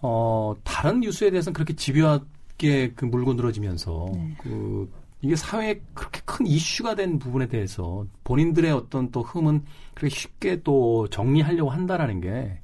어 0.01 0.55
다른 0.63 0.99
뉴스에 0.99 1.31
대해서는 1.31 1.53
그렇게 1.53 1.75
집요하게 1.75 2.93
그 2.95 3.05
물고 3.05 3.33
늘어지면서 3.33 4.11
네. 4.13 4.35
그 4.41 4.91
이게 5.21 5.35
사회에 5.35 5.81
그렇게 5.93 6.21
큰 6.25 6.45
이슈가 6.45 6.93
된 6.93 7.17
부분에 7.17 7.47
대해서 7.47 8.05
본인들의 8.23 8.71
어떤 8.71 9.09
또 9.11 9.23
흠은 9.23 9.63
그렇게 9.95 10.13
쉽게 10.13 10.61
또 10.61 11.07
정리하려고 11.09 11.71
한다라는 11.71 12.21
게 12.21 12.59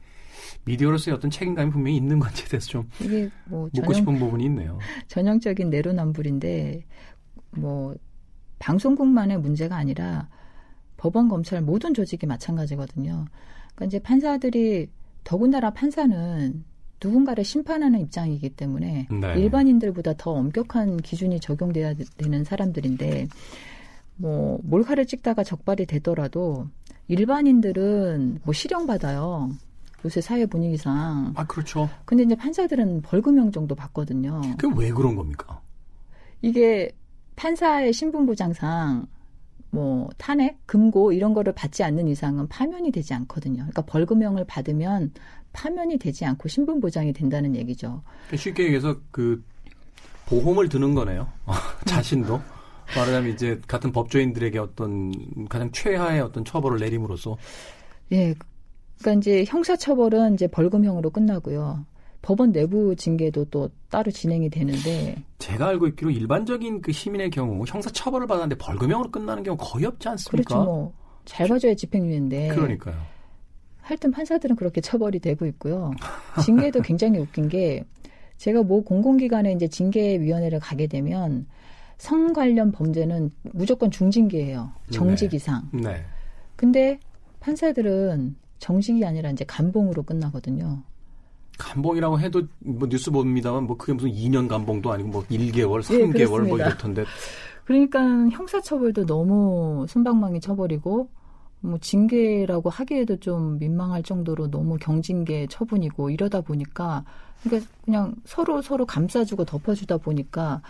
미디어로서의 0.65 1.15
어떤 1.15 1.31
책임감이 1.31 1.71
분명히 1.71 1.97
있는 1.97 2.19
건지에 2.19 2.45
대해서 2.47 2.67
좀 2.67 2.89
이게 2.99 3.29
뭐 3.45 3.63
묻고 3.63 3.81
전형, 3.81 3.93
싶은 3.93 4.19
부분이 4.19 4.43
있네요. 4.45 4.77
전형적인 5.07 5.71
내로남불인데 5.71 6.85
뭐 7.57 7.95
방송국만의 8.59 9.39
문제가 9.39 9.77
아니라 9.77 10.27
법원, 11.01 11.27
검찰 11.29 11.61
모든 11.63 11.95
조직이 11.95 12.27
마찬가지거든요. 12.27 13.25
그러니까 13.73 13.85
이제 13.87 13.97
판사들이 13.97 14.87
더군다나 15.23 15.71
판사는 15.71 16.63
누군가를 17.03 17.43
심판하는 17.43 18.01
입장이기 18.01 18.49
때문에 18.51 19.07
네. 19.09 19.39
일반인들보다 19.39 20.13
더 20.17 20.29
엄격한 20.33 20.97
기준이 20.97 21.39
적용돼야 21.39 21.95
되는 22.17 22.43
사람들인데 22.43 23.27
뭐 24.17 24.59
몰카를 24.61 25.07
찍다가 25.07 25.43
적발이 25.43 25.87
되더라도 25.87 26.67
일반인들은 27.07 28.41
뭐 28.43 28.53
실형 28.53 28.85
받아요. 28.85 29.49
요새 30.05 30.21
사회 30.21 30.45
분위기상. 30.45 31.33
아 31.35 31.47
그렇죠. 31.47 31.89
근데 32.05 32.23
이제 32.23 32.35
판사들은 32.35 33.01
벌금형 33.01 33.51
정도 33.51 33.73
받거든요. 33.73 34.39
그게 34.59 34.71
왜 34.77 34.91
그런 34.91 35.15
겁니까? 35.15 35.59
이게 36.43 36.91
판사의 37.37 37.91
신분 37.91 38.27
보장상 38.27 39.07
뭐 39.71 40.09
탄핵, 40.17 40.57
금고 40.67 41.13
이런 41.13 41.33
거를 41.33 41.53
받지 41.53 41.83
않는 41.83 42.07
이상은 42.07 42.47
파면이 42.47 42.91
되지 42.91 43.13
않거든요. 43.13 43.57
그러니까 43.57 43.81
벌금형을 43.83 44.45
받으면 44.45 45.13
파면이 45.53 45.97
되지 45.97 46.25
않고 46.25 46.49
신분 46.49 46.79
보장이 46.79 47.13
된다는 47.13 47.55
얘기죠. 47.55 48.03
쉽게 48.35 48.65
얘기해서 48.65 48.97
그 49.11 49.43
보험을 50.27 50.69
드는 50.69 50.93
거네요. 50.93 51.27
자신도. 51.85 52.41
말하자면 52.95 53.33
이제 53.33 53.61
같은 53.67 53.91
법조인들에게 53.93 54.59
어떤 54.59 55.13
가장 55.47 55.71
최하의 55.71 56.19
어떤 56.19 56.43
처벌을 56.43 56.79
내림으로써 56.79 57.37
예. 58.11 58.35
그러니까 58.99 59.19
이제 59.19 59.45
형사 59.47 59.77
처벌은 59.77 60.33
이제 60.33 60.47
벌금형으로 60.47 61.09
끝나고요. 61.09 61.85
법원 62.21 62.51
내부 62.51 62.95
징계도 62.95 63.45
또 63.45 63.69
따로 63.89 64.11
진행이 64.11 64.49
되는데 64.49 65.15
제가 65.39 65.69
알고 65.69 65.87
있기로 65.87 66.11
일반적인 66.11 66.81
그 66.81 66.91
시민의 66.91 67.31
경우 67.31 67.63
형사 67.67 67.89
처벌을 67.89 68.27
받았는데 68.27 68.57
벌금형으로 68.57 69.09
끝나는 69.09 69.43
경우 69.43 69.57
거의 69.59 69.85
없지 69.85 70.07
않습니까? 70.09 70.55
그렇죠. 70.55 70.63
뭐. 70.63 70.93
잘 71.25 71.47
봐줘야 71.47 71.73
집행유예인데. 71.73 72.49
그러니까요. 72.49 72.95
하여튼 73.81 74.11
판사들은 74.11 74.55
그렇게 74.55 74.81
처벌이 74.81 75.19
되고 75.19 75.45
있고요. 75.47 75.91
징계도 76.43 76.81
굉장히 76.83 77.19
웃긴 77.19 77.49
게 77.49 77.83
제가 78.37 78.63
뭐 78.63 78.83
공공기관에 78.83 79.51
이제 79.53 79.67
징계위원회를 79.67 80.59
가게 80.59 80.87
되면 80.87 81.47
성 81.97 82.33
관련 82.33 82.71
범죄는 82.71 83.31
무조건 83.53 83.91
중징계예요. 83.91 84.71
정직 84.91 85.29
네. 85.29 85.35
이상. 85.35 85.69
네. 85.71 86.03
근데 86.55 86.99
판사들은 87.39 88.35
정직이 88.59 89.03
아니라 89.05 89.31
이제 89.31 89.43
감봉으로 89.45 90.03
끝나거든요. 90.03 90.83
감봉이라고 91.61 92.19
해도 92.19 92.41
뭐 92.59 92.87
뉴스 92.89 93.11
봅니다만 93.11 93.63
뭐 93.63 93.77
그게 93.77 93.93
무슨 93.93 94.11
2년 94.11 94.47
감봉도 94.47 94.91
아니고 94.91 95.09
뭐 95.09 95.23
1개월, 95.25 95.81
3개월 95.81 96.45
예, 96.45 96.49
뭐 96.49 96.57
이렇던데. 96.57 97.05
그러니까 97.65 98.01
형사처벌도 98.29 99.05
너무 99.05 99.85
순방망이 99.87 100.41
쳐버리고 100.41 101.09
뭐 101.61 101.77
징계라고 101.79 102.69
하기에도 102.69 103.17
좀 103.17 103.59
민망할 103.59 104.03
정도로 104.03 104.49
너무 104.49 104.77
경징계 104.77 105.47
처분이고 105.47 106.09
이러다 106.09 106.41
보니까 106.41 107.05
그러니까 107.43 107.69
그냥 107.85 108.15
서로 108.25 108.61
서로 108.61 108.85
감싸주고 108.85 109.45
덮어주다 109.45 109.97
보니까 109.97 110.61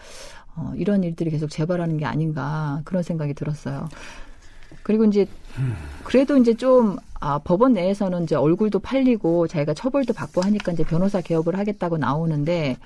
어, 0.56 0.74
이런 0.76 1.04
일들이 1.04 1.30
계속 1.32 1.50
재발하는 1.50 1.98
게 1.98 2.06
아닌가 2.06 2.82
그런 2.84 3.04
생각이 3.04 3.34
들었어요. 3.34 3.88
그리고 4.84 5.06
이제 5.06 5.26
그래도 6.04 6.38
이제 6.38 6.54
좀 6.54 6.98
아, 7.22 7.38
법원 7.40 7.74
내에서는 7.74 8.24
이제 8.24 8.36
얼굴도 8.36 8.80
팔리고 8.80 9.48
자기가 9.48 9.74
처벌도 9.76 10.14
받고 10.14 10.42
하니까 10.42 10.72
이제 10.74 10.84
변호사 10.84 11.22
개업을 11.22 11.58
하겠다고 11.58 11.98
나오는데 11.98 12.78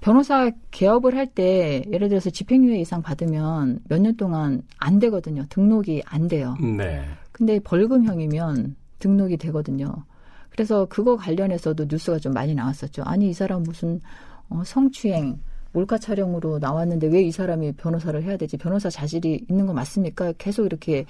변호사 0.00 0.50
개업을 0.70 1.14
할 1.16 1.26
때 1.26 1.82
예를 1.90 2.08
들어서 2.08 2.30
집행유예 2.30 2.78
이상 2.80 3.00
받으면 3.02 3.80
몇 3.88 3.98
년 4.00 4.16
동안 4.16 4.62
안 4.78 4.98
되거든요. 4.98 5.44
등록이 5.48 6.02
안 6.06 6.28
돼요. 6.28 6.56
네. 6.60 7.04
근데 7.32 7.58
벌금형이면 7.60 8.76
등록이 8.98 9.36
되거든요. 9.38 10.04
그래서 10.50 10.86
그거 10.86 11.16
관련해서도 11.16 11.86
뉴스가 11.90 12.18
좀 12.18 12.32
많이 12.32 12.54
나왔었죠. 12.54 13.02
아니 13.04 13.28
이 13.30 13.32
사람 13.32 13.62
무슨 13.64 14.00
어, 14.48 14.62
성추행 14.64 15.38
몰카 15.72 15.98
촬영으로 15.98 16.58
나왔는데 16.58 17.08
왜 17.08 17.22
이 17.24 17.32
사람이 17.32 17.72
변호사를 17.72 18.22
해야 18.22 18.36
되지? 18.36 18.56
변호사 18.58 18.88
자질이 18.90 19.46
있는 19.50 19.66
거 19.66 19.72
맞습니까? 19.72 20.32
계속 20.38 20.64
이렇게 20.66 21.04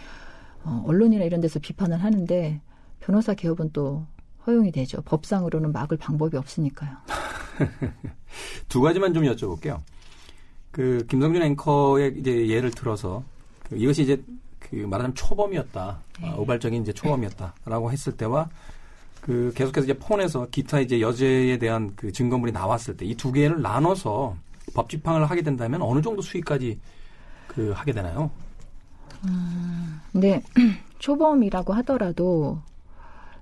어, 0.65 0.83
언론이나 0.87 1.25
이런 1.25 1.41
데서 1.41 1.59
비판을 1.59 2.03
하는데 2.03 2.61
변호사 3.01 3.35
개업은 3.35 3.71
또 3.73 4.07
허용이 4.47 4.73
되죠. 4.73 5.01
법상으로는 5.03 5.73
막을 5.73 5.97
방법이 5.99 6.37
없으니까요. 6.37 6.97
두 8.69 8.81
가지만 8.81 9.15
좀 9.15 9.25
여쭤볼게요. 9.25 9.81
그 10.71 11.07
김성준 11.09 11.43
앵커의 11.43 12.17
이제 12.19 12.49
예를 12.49 12.71
들어서 12.71 13.23
그 13.69 13.77
이것이 13.77 14.03
이제 14.03 14.23
그 14.59 14.75
말하자면 14.77 15.15
초범이었다, 15.15 15.99
네. 16.21 16.29
아, 16.31 16.35
우발적인 16.37 16.83
이제 16.83 16.93
초범이었다라고 16.93 17.93
했을 17.93 18.17
때와 18.17 18.49
그 19.21 19.53
계속해서 19.55 19.85
이제 19.85 19.99
폰에서 19.99 20.47
기타 20.51 20.81
이제 20.81 21.01
여죄에 21.01 21.59
대한 21.59 21.93
그 21.97 22.11
증거물이 22.13 22.53
나왔을 22.53 22.97
때 22.97 23.07
이 23.07 23.15
두 23.15 23.31
개를 23.33 23.63
나눠서 23.63 24.37
법 24.75 24.89
집행을 24.91 25.27
하게 25.31 25.43
된다면 25.43 25.81
어느 25.83 26.01
정도 26.03 26.21
수익까지 26.23 26.79
그 27.47 27.71
하게 27.75 27.93
되나요? 27.93 28.31
음, 29.27 30.01
네. 30.13 30.43
초범이라고 30.99 31.73
하더라도 31.75 32.59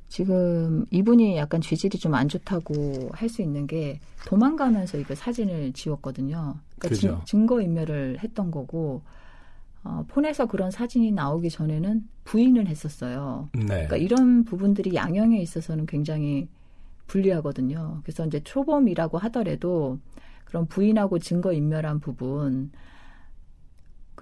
지금 0.09 0.85
이분이 0.91 1.37
약간 1.37 1.61
죄질이 1.61 1.99
좀 1.99 2.15
안 2.15 2.29
좋다고 2.29 3.11
할 3.13 3.29
수 3.29 3.41
있는 3.43 3.67
게 3.67 3.99
도망가면서 4.27 4.99
이거 4.99 5.15
사진을 5.15 5.73
지웠거든요. 5.73 6.57
그러니까 6.79 7.25
증거 7.25 7.61
인멸을 7.63 8.19
했던 8.23 8.51
거고 8.51 9.03
어, 9.85 10.05
폰에서 10.09 10.47
그런 10.47 10.71
사진이 10.71 11.13
나오기 11.13 11.51
전에는 11.51 12.07
부인을 12.25 12.67
했었어요. 12.69 13.49
네. 13.55 13.65
그러니까 13.67 13.97
이런 13.97 14.45
부분들이 14.45 14.95
양형에 14.95 15.41
있어서는 15.41 15.87
굉장히 15.87 16.47
불리하거든요. 17.07 18.01
그래서 18.03 18.27
이제 18.27 18.41
초범이라고 18.41 19.19
하더라도 19.19 19.99
그런 20.45 20.67
부인하고 20.67 21.19
증거 21.19 21.53
인멸한 21.53 22.01
부분 22.01 22.71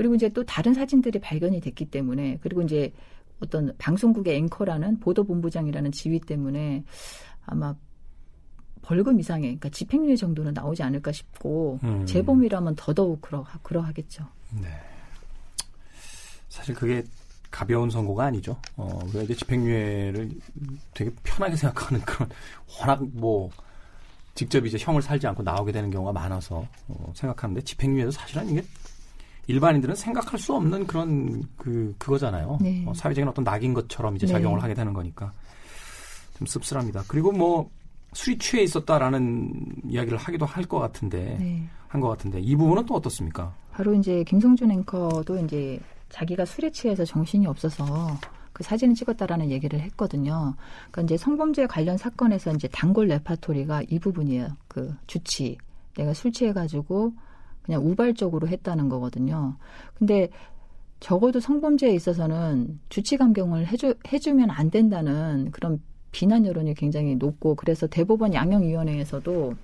그리고 0.01 0.15
이제 0.15 0.31
또 0.31 0.43
다른 0.47 0.73
사진들이 0.73 1.19
발견이 1.19 1.61
됐기 1.61 1.91
때문에 1.91 2.39
그리고 2.41 2.63
이제 2.63 2.91
어떤 3.39 3.77
방송국의 3.77 4.35
앵커라는 4.35 4.99
보도본부장이라는 4.99 5.93
지위 5.93 6.19
때문에 6.19 6.85
아마 7.45 7.75
벌금 8.81 9.21
이상의 9.21 9.43
그러니까 9.43 9.69
집행유예 9.69 10.17
정도는 10.17 10.55
나오지 10.55 10.83
않을까 10.83 11.13
싶고 11.13 11.81
음. 11.83 12.07
재범이라면 12.07 12.77
더더욱 12.77 13.21
그러 13.21 13.45
그러하겠죠. 13.63 14.25
네. 14.63 14.69
사실 16.49 16.75
그게 16.75 17.05
가벼운 17.51 17.91
선고가 17.91 18.25
아니죠. 18.25 18.57
어, 18.79 19.01
우리가 19.05 19.25
이제 19.25 19.35
집행유예를 19.35 20.31
되게 20.95 21.11
편하게 21.23 21.57
생각하는 21.57 22.01
그런 22.07 22.31
워낙 22.81 23.07
뭐 23.13 23.51
직접 24.35 24.65
이제 24.65 24.79
형을 24.81 25.03
살지 25.03 25.27
않고 25.27 25.43
나오게 25.43 25.73
되는 25.73 25.91
경우가 25.91 26.11
많아서 26.11 26.67
어, 26.89 27.13
생각하는데 27.15 27.61
집행유예도 27.61 28.13
사실은 28.13 28.49
이게 28.49 28.65
일반인들은 29.51 29.95
생각할 29.95 30.39
수 30.39 30.55
없는 30.55 30.87
그런 30.87 31.43
그 31.57 31.95
그거잖아요. 31.99 32.59
네. 32.61 32.85
어, 32.87 32.95
사회적인 32.95 33.29
어떤 33.29 33.45
낙인 33.45 33.75
것처럼 33.75 34.17
이제 34.17 34.27
네. 34.27 34.33
작용을 34.33 34.59
네. 34.59 34.63
하게 34.63 34.75
되는 34.75 34.93
거니까 34.93 35.33
좀 36.39 36.47
씁쓸합니다. 36.47 37.05
그리고 37.09 37.33
뭐 37.33 37.71
술이 38.13 38.39
취해 38.39 38.63
있었다라는 38.63 39.53
이야기를 39.89 40.19
하기도 40.19 40.47
할 40.47 40.65
것 40.65 40.79
같은데 40.79 41.37
네. 41.39 41.69
한것 41.89 42.11
같은데 42.11 42.41
이 42.41 42.57
부분은 42.57 42.87
또 42.87 42.95
어떻습니까? 42.95 43.53
바로 43.73 43.95
이제 43.95 44.23
김성준 44.25 44.71
앵커도 44.71 45.39
이제 45.45 45.79
자기가 46.09 46.45
술에 46.45 46.71
취해서 46.71 47.05
정신이 47.05 47.47
없어서 47.47 48.19
그 48.53 48.63
사진을 48.65 48.95
찍었다라는 48.95 49.51
얘기를 49.51 49.81
했거든요. 49.81 50.55
그러니까 50.91 51.03
이제 51.03 51.17
성범죄 51.17 51.67
관련 51.67 51.97
사건에서 51.97 52.53
이제 52.53 52.69
단골 52.69 53.07
레파토리가 53.09 53.83
이 53.89 53.99
부분이에요. 53.99 54.49
그 54.69 54.95
주치. 55.07 55.57
내가 55.97 56.13
술 56.15 56.33
취해가지고 56.33 57.13
그냥 57.71 57.87
우발적으로 57.87 58.49
했다는 58.49 58.89
거거든요. 58.89 59.55
근데 59.95 60.29
적어도 60.99 61.39
성범죄에 61.39 61.95
있어서는 61.95 62.81
주치 62.89 63.17
감경을 63.17 63.69
해주, 63.69 63.95
해주면 64.13 64.51
안 64.51 64.71
된다는 64.71 65.53
그런 65.53 65.81
비난 66.11 66.45
여론이 66.45 66.75
굉장히 66.75 67.15
높고 67.15 67.55
그래서 67.55 67.87
대법원 67.87 68.35
양형위원회에서도 68.35 69.55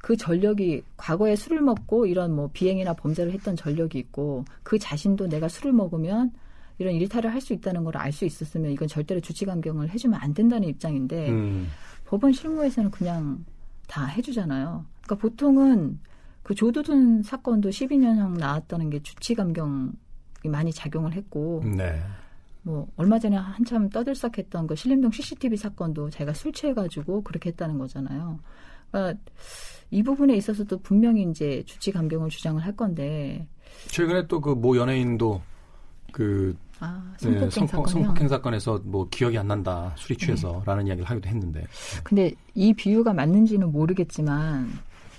그 0.00 0.16
전력이 0.16 0.82
과거에 0.96 1.36
술을 1.36 1.62
먹고 1.62 2.06
이런 2.06 2.34
뭐 2.34 2.50
비행이나 2.52 2.94
범죄를 2.94 3.30
했던 3.32 3.54
전력이 3.54 3.96
있고 4.00 4.44
그 4.64 4.76
자신도 4.76 5.28
내가 5.28 5.46
술을 5.46 5.72
먹으면 5.72 6.32
이런 6.78 6.94
일탈을 6.94 7.32
할 7.32 7.40
수 7.40 7.52
있다는 7.52 7.84
걸 7.84 7.96
알 7.96 8.10
수 8.10 8.24
있었으면 8.24 8.72
이건 8.72 8.88
절대로 8.88 9.20
주치 9.20 9.46
감경을 9.46 9.90
해주면 9.90 10.18
안 10.20 10.34
된다는 10.34 10.66
입장인데 10.68 11.30
음. 11.30 11.68
법원 12.06 12.32
실무에서는 12.32 12.90
그냥 12.90 13.44
다 13.86 14.04
해주잖아요. 14.06 14.84
그러니까 15.02 15.28
보통은 15.28 16.00
그 16.44 16.54
조두둔 16.54 17.22
사건도 17.24 17.70
12년형 17.70 18.38
나왔다는 18.38 18.90
게 18.90 19.02
주치 19.02 19.34
감경이 19.34 19.90
많이 20.44 20.72
작용을 20.72 21.14
했고 21.14 21.62
네. 21.64 22.00
뭐 22.62 22.86
얼마 22.96 23.18
전에 23.18 23.36
한참 23.36 23.88
떠들썩했던 23.88 24.66
그 24.68 24.76
신림동 24.76 25.10
CCTV 25.10 25.56
사건도 25.56 26.10
자기가 26.10 26.32
술 26.34 26.52
취해가지고 26.52 27.22
그렇게 27.22 27.50
했다는 27.50 27.78
거잖아요. 27.78 28.38
그러니까 28.90 29.18
이 29.90 30.02
부분에 30.02 30.36
있어서도 30.36 30.78
분명히 30.80 31.22
이제 31.28 31.62
주치 31.66 31.90
감경을 31.92 32.28
주장을 32.30 32.62
할 32.62 32.76
건데 32.76 33.48
최근에 33.88 34.26
또 34.28 34.40
그 34.40 34.54
모 34.54 34.76
연예인도 34.76 35.40
그 36.12 36.56
아, 36.80 37.14
성폭행, 37.18 37.48
네, 37.48 37.50
성폭, 37.50 37.88
성폭행 37.88 38.28
사건에서 38.28 38.80
뭐 38.84 39.08
기억이 39.08 39.38
안 39.38 39.48
난다 39.48 39.92
술이 39.96 40.18
취해서라는 40.18 40.84
네. 40.84 40.88
이야기를 40.90 41.08
하기도 41.08 41.28
했는데. 41.28 41.64
근데 42.02 42.32
이 42.54 42.72
비유가 42.74 43.12
맞는지는 43.14 43.72
모르겠지만 43.72 44.68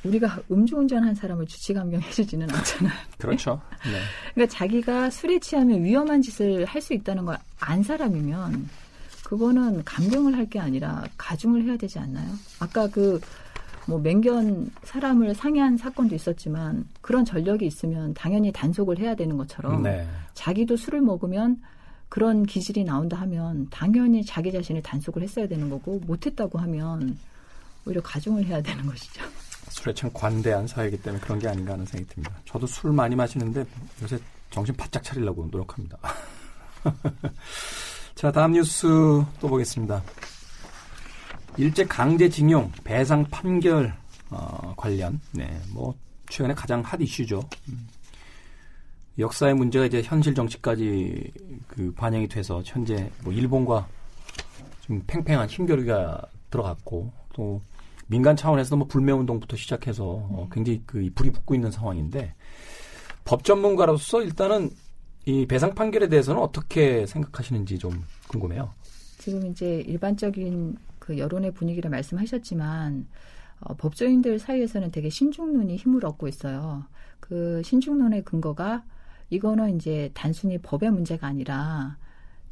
우리가 0.05 0.39
음주운전한 0.51 1.15
사람을 1.15 1.45
주치감경해주지는 1.47 2.49
않잖아요. 2.49 2.93
그렇죠. 3.17 3.61
네. 3.83 3.99
그러니까 4.33 4.55
자기가 4.57 5.09
술에 5.09 5.39
취하면 5.39 5.83
위험한 5.83 6.21
짓을 6.21 6.65
할 6.65 6.81
수 6.81 6.93
있다는 6.93 7.25
걸 7.25 7.37
안 7.59 7.81
사람이면 7.83 8.69
그거는 9.23 9.83
감경을 9.85 10.35
할 10.37 10.45
게 10.49 10.59
아니라 10.59 11.03
가중을 11.17 11.63
해야 11.63 11.77
되지 11.77 11.99
않나요? 11.99 12.27
아까 12.59 12.87
그 12.89 13.19
뭐 13.87 13.99
맹견 13.99 14.71
사람을 14.83 15.35
상해한 15.35 15.77
사건도 15.77 16.15
있었지만 16.15 16.87
그런 17.01 17.23
전력이 17.23 17.67
있으면 17.67 18.15
당연히 18.15 18.51
단속을 18.51 18.97
해야 18.97 19.13
되는 19.13 19.37
것처럼 19.37 19.83
네. 19.83 20.07
자기도 20.33 20.75
술을 20.75 21.01
먹으면 21.01 21.61
그런 22.09 22.47
기질이 22.47 22.83
나온다 22.83 23.17
하면 23.17 23.67
당연히 23.69 24.25
자기 24.25 24.51
자신을 24.51 24.81
단속을 24.81 25.21
했어야 25.21 25.47
되는 25.47 25.69
거고 25.69 25.99
못했다고 26.07 26.57
하면 26.57 27.15
오히려 27.85 28.01
가중을 28.01 28.45
해야 28.45 28.59
되는 28.59 28.85
것이죠. 28.87 29.21
술에 29.69 29.93
참 29.93 30.09
관대한 30.13 30.67
사회이기 30.67 31.01
때문에 31.01 31.21
그런 31.21 31.39
게 31.39 31.47
아닌가 31.47 31.73
하는 31.73 31.85
생각이 31.85 32.13
듭니다. 32.13 32.35
저도 32.45 32.67
술 32.67 32.91
많이 32.91 33.15
마시는데 33.15 33.65
요새 34.01 34.19
정신 34.49 34.75
바짝 34.75 35.03
차리려고 35.03 35.47
노력합니다. 35.51 35.97
자, 38.15 38.31
다음 38.31 38.53
뉴스 38.53 38.87
또 39.39 39.47
보겠습니다. 39.47 40.01
일제 41.57 41.85
강제징용 41.85 42.71
배상 42.83 43.23
판결 43.25 43.95
어, 44.29 44.73
관련, 44.75 45.19
네, 45.31 45.59
뭐 45.71 45.95
최근에 46.29 46.53
가장 46.53 46.81
핫 46.81 46.99
이슈죠. 46.99 47.47
음. 47.69 47.87
역사의 49.17 49.53
문제가 49.53 49.85
이제 49.85 50.01
현실 50.03 50.35
정치까지 50.35 51.31
그 51.67 51.93
반영이 51.93 52.27
돼서 52.27 52.61
현재 52.65 53.09
뭐 53.23 53.31
일본과 53.31 53.87
좀 54.81 55.01
팽팽한 55.07 55.47
힘겨루기가 55.47 56.21
들어갔고 56.49 57.11
또 57.33 57.61
민간 58.07 58.35
차원에서 58.35 58.75
뭐 58.75 58.87
불매 58.87 59.11
운동부터 59.11 59.57
시작해서 59.57 60.05
어, 60.05 60.47
굉장히 60.51 60.81
그 60.85 61.09
불이 61.15 61.31
붙고 61.31 61.55
있는 61.55 61.71
상황인데 61.71 62.35
법 63.23 63.43
전문가로서 63.43 64.21
일단은 64.21 64.69
이 65.25 65.47
배상 65.47 65.73
판결에 65.73 66.07
대해서는 66.07 66.41
어떻게 66.41 67.05
생각하시는지 67.07 67.79
좀 67.79 68.03
궁금해요. 68.27 68.71
지금 69.17 69.47
이제 69.47 69.81
일반적인 69.87 70.77
그 70.99 71.17
여론의 71.17 71.51
분위기를 71.51 71.89
말씀하셨지만 71.89 73.07
어, 73.61 73.75
법조인들 73.75 74.37
사이에서는 74.37 74.91
되게 74.91 75.09
신중론이 75.09 75.75
힘을 75.77 76.05
얻고 76.05 76.27
있어요. 76.27 76.85
그 77.19 77.61
신중론의 77.63 78.23
근거가 78.23 78.83
이거는 79.31 79.75
이제 79.77 80.11
단순히 80.13 80.59
법의 80.59 80.91
문제가 80.91 81.27
아니라 81.27 81.97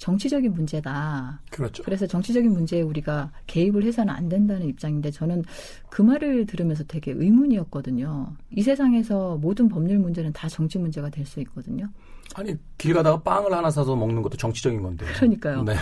정치적인 0.03 0.53
문제다. 0.53 1.39
그렇죠. 1.49 1.81
그래서 1.83 2.05
정치적인 2.05 2.51
문제에 2.51 2.81
우리가 2.81 3.31
개입을 3.47 3.85
해서는 3.85 4.13
안 4.13 4.27
된다는 4.27 4.67
입장인데 4.67 5.11
저는 5.11 5.45
그 5.89 6.01
말을 6.01 6.45
들으면서 6.45 6.83
되게 6.83 7.13
의문이었거든요. 7.13 8.35
이 8.51 8.61
세상에서 8.61 9.37
모든 9.37 9.69
법률 9.69 9.99
문제는 9.99 10.33
다 10.33 10.49
정치 10.49 10.77
문제가 10.77 11.09
될 11.09 11.25
수 11.25 11.39
있거든요. 11.39 11.87
아니 12.35 12.53
길 12.77 12.93
가다가 12.93 13.21
빵을 13.21 13.53
하나 13.53 13.71
사서 13.71 13.95
먹는 13.95 14.21
것도 14.23 14.35
정치적인 14.35 14.81
건데. 14.81 15.05
그러니까요. 15.15 15.63
네. 15.63 15.75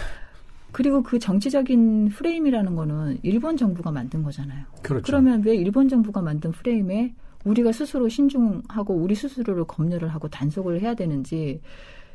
그리고 0.72 1.02
그 1.02 1.18
정치적인 1.18 2.10
프레임이라는 2.10 2.76
거는 2.76 3.18
일본 3.24 3.58
정부가 3.58 3.90
만든 3.90 4.22
거잖아요. 4.22 4.66
그렇죠. 4.84 5.04
그러면 5.04 5.42
왜 5.44 5.56
일본 5.56 5.90
정부가 5.90 6.22
만든 6.22 6.52
프레임에 6.52 7.16
우리가 7.44 7.72
스스로 7.72 8.08
신중하고 8.08 8.94
우리 8.94 9.16
스스로를 9.16 9.64
검열을 9.64 10.10
하고 10.10 10.28
단속을 10.28 10.80
해야 10.80 10.94
되는지 10.94 11.60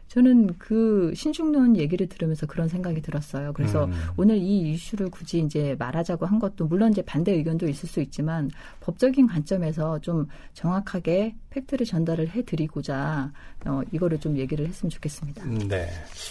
저는 0.09 0.55
그 0.59 1.12
신중론 1.14 1.77
얘기를 1.77 2.07
들으면서 2.09 2.47
그런 2.47 2.69
생각이 2.69 3.03
들었어요. 3.03 3.53
그래서 3.53 3.85
음. 3.85 3.92
오늘 4.16 4.37
이 4.38 4.73
이슈를 4.73 5.11
굳이 5.11 5.40
이제 5.40 5.77
말하자고 5.79 6.27
한 6.27 6.38
것도 6.38 6.66
물론 6.66 6.92
이제 6.92 7.03
반대 7.03 7.33
의견도 7.33 7.69
있을 7.69 7.88
수 7.88 8.01
있지만 8.01 8.51
법적인 8.81 9.27
관점에서 9.27 9.99
좀 10.01 10.27
정확하게 10.55 11.35
팩트를 11.51 11.87
전달을 11.87 12.31
해드리고자 12.31 13.31
어, 13.66 13.81
이거를 13.92 14.19
좀 14.21 14.37
얘기를 14.37 14.66
했으면 14.66 14.90
좋겠습니다. 14.90 15.45
음, 15.45 15.69
네. 15.69 15.88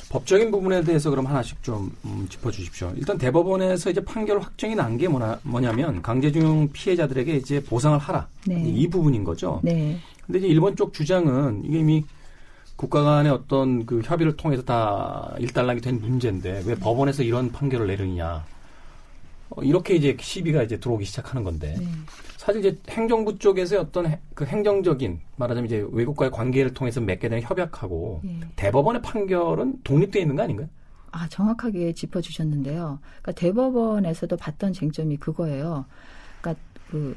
법적인 0.09 0.51
부분에 0.51 0.81
대해서 0.83 1.09
그럼 1.09 1.25
하나씩 1.25 1.61
좀 1.61 1.91
음, 2.05 2.25
짚어주십시오. 2.29 2.93
일단 2.95 3.17
대법원에서 3.17 3.89
이제 3.89 4.03
판결 4.03 4.39
확정이 4.39 4.73
난 4.75 4.95
게 4.95 5.09
뭐냐면 5.09 6.01
강제징용 6.01 6.69
피해자들에게 6.71 7.35
이제 7.35 7.61
보상을 7.61 7.97
하라. 7.99 8.27
네. 8.47 8.63
이 8.65 8.87
부분인 8.87 9.25
거죠. 9.25 9.59
네. 9.61 9.97
근데 10.25 10.39
이제 10.39 10.47
일본 10.47 10.75
쪽 10.75 10.93
주장은 10.93 11.63
이게 11.65 11.79
이미 11.79 12.03
국가 12.75 13.01
간의 13.03 13.31
어떤 13.31 13.85
그 13.85 14.01
협의를 14.03 14.35
통해서 14.35 14.61
다 14.63 15.33
일단락이 15.39 15.81
된 15.81 15.99
문제인데 16.01 16.63
왜 16.65 16.75
법원에서 16.75 17.23
이런 17.23 17.51
판결을 17.51 17.87
내리느냐. 17.87 18.45
어, 19.51 19.61
이렇게 19.63 19.95
이제 19.95 20.17
시비가 20.19 20.63
이제 20.63 20.79
들어오기 20.79 21.05
시작하는 21.05 21.43
건데 21.43 21.75
네. 21.79 21.85
사실 22.37 22.65
이제 22.65 22.77
행정부 22.89 23.37
쪽에서의 23.37 23.79
어떤 23.81 24.07
해- 24.07 24.19
그 24.33 24.43
행정적인 24.45 25.19
말하자면 25.37 25.67
이제 25.67 25.85
외국과의 25.91 26.31
관계를 26.31 26.73
통해서 26.73 26.99
맺게 26.99 27.29
되는 27.29 27.43
협약하고 27.43 28.21
예. 28.25 28.39
대법원의 28.55 29.01
판결은 29.03 29.81
독립되어 29.83 30.21
있는 30.23 30.35
거 30.35 30.43
아닌가요? 30.43 30.67
아, 31.11 31.29
정확하게 31.29 31.93
짚어주셨는데요. 31.93 32.99
그러니까 33.21 33.31
대법원에서도 33.33 34.35
봤던 34.35 34.73
쟁점이 34.73 35.17
그거예요. 35.17 35.85
그러니까 36.41 36.61
그 36.89 37.15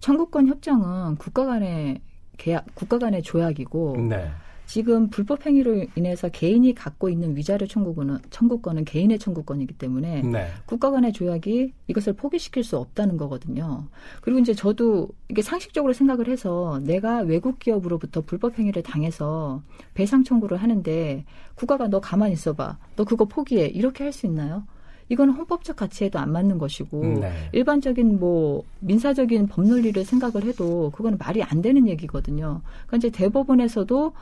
청구권 0.00 0.48
협정은 0.48 1.16
국가 1.16 1.44
간의 1.44 2.00
계약, 2.38 2.64
국가 2.74 2.98
간의 2.98 3.22
조약이고 3.22 3.96
네. 4.08 4.30
지금 4.68 5.08
불법 5.08 5.46
행위로 5.46 5.86
인해서 5.96 6.28
개인이 6.28 6.74
갖고 6.74 7.08
있는 7.08 7.34
위자료 7.34 7.66
청구권은 7.66 8.18
청구권은 8.28 8.84
개인의 8.84 9.18
청구권이기 9.18 9.72
때문에 9.74 10.20
네. 10.22 10.48
국가 10.66 10.90
간의 10.90 11.14
조약이 11.14 11.72
이것을 11.86 12.12
포기시킬 12.12 12.62
수 12.62 12.76
없다는 12.76 13.16
거거든요. 13.16 13.88
그리고 14.20 14.38
이제 14.40 14.52
저도 14.52 15.08
이게 15.30 15.40
상식적으로 15.40 15.94
생각을 15.94 16.28
해서 16.28 16.80
내가 16.84 17.20
외국 17.20 17.58
기업으로부터 17.58 18.20
불법 18.20 18.58
행위를 18.58 18.82
당해서 18.82 19.62
배상 19.94 20.22
청구를 20.22 20.58
하는데 20.58 21.24
국가가 21.54 21.88
너 21.88 22.00
가만히 22.00 22.34
있어봐. 22.34 22.76
너 22.96 23.04
그거 23.04 23.24
포기해. 23.24 23.68
이렇게 23.68 24.04
할 24.04 24.12
수 24.12 24.26
있나요? 24.26 24.64
이건 25.08 25.30
헌법적 25.30 25.76
가치에도 25.76 26.18
안 26.18 26.32
맞는 26.32 26.58
것이고 26.58 27.02
네. 27.20 27.32
일반적인 27.52 28.18
뭐 28.18 28.64
민사적인 28.80 29.46
법논리를 29.48 30.04
생각을 30.04 30.44
해도 30.44 30.90
그거는 30.90 31.18
말이 31.18 31.42
안 31.42 31.62
되는 31.62 31.88
얘기거든요. 31.88 32.60
그러니까 32.86 32.96
이제 32.96 33.10
대법원에서도 33.10 34.12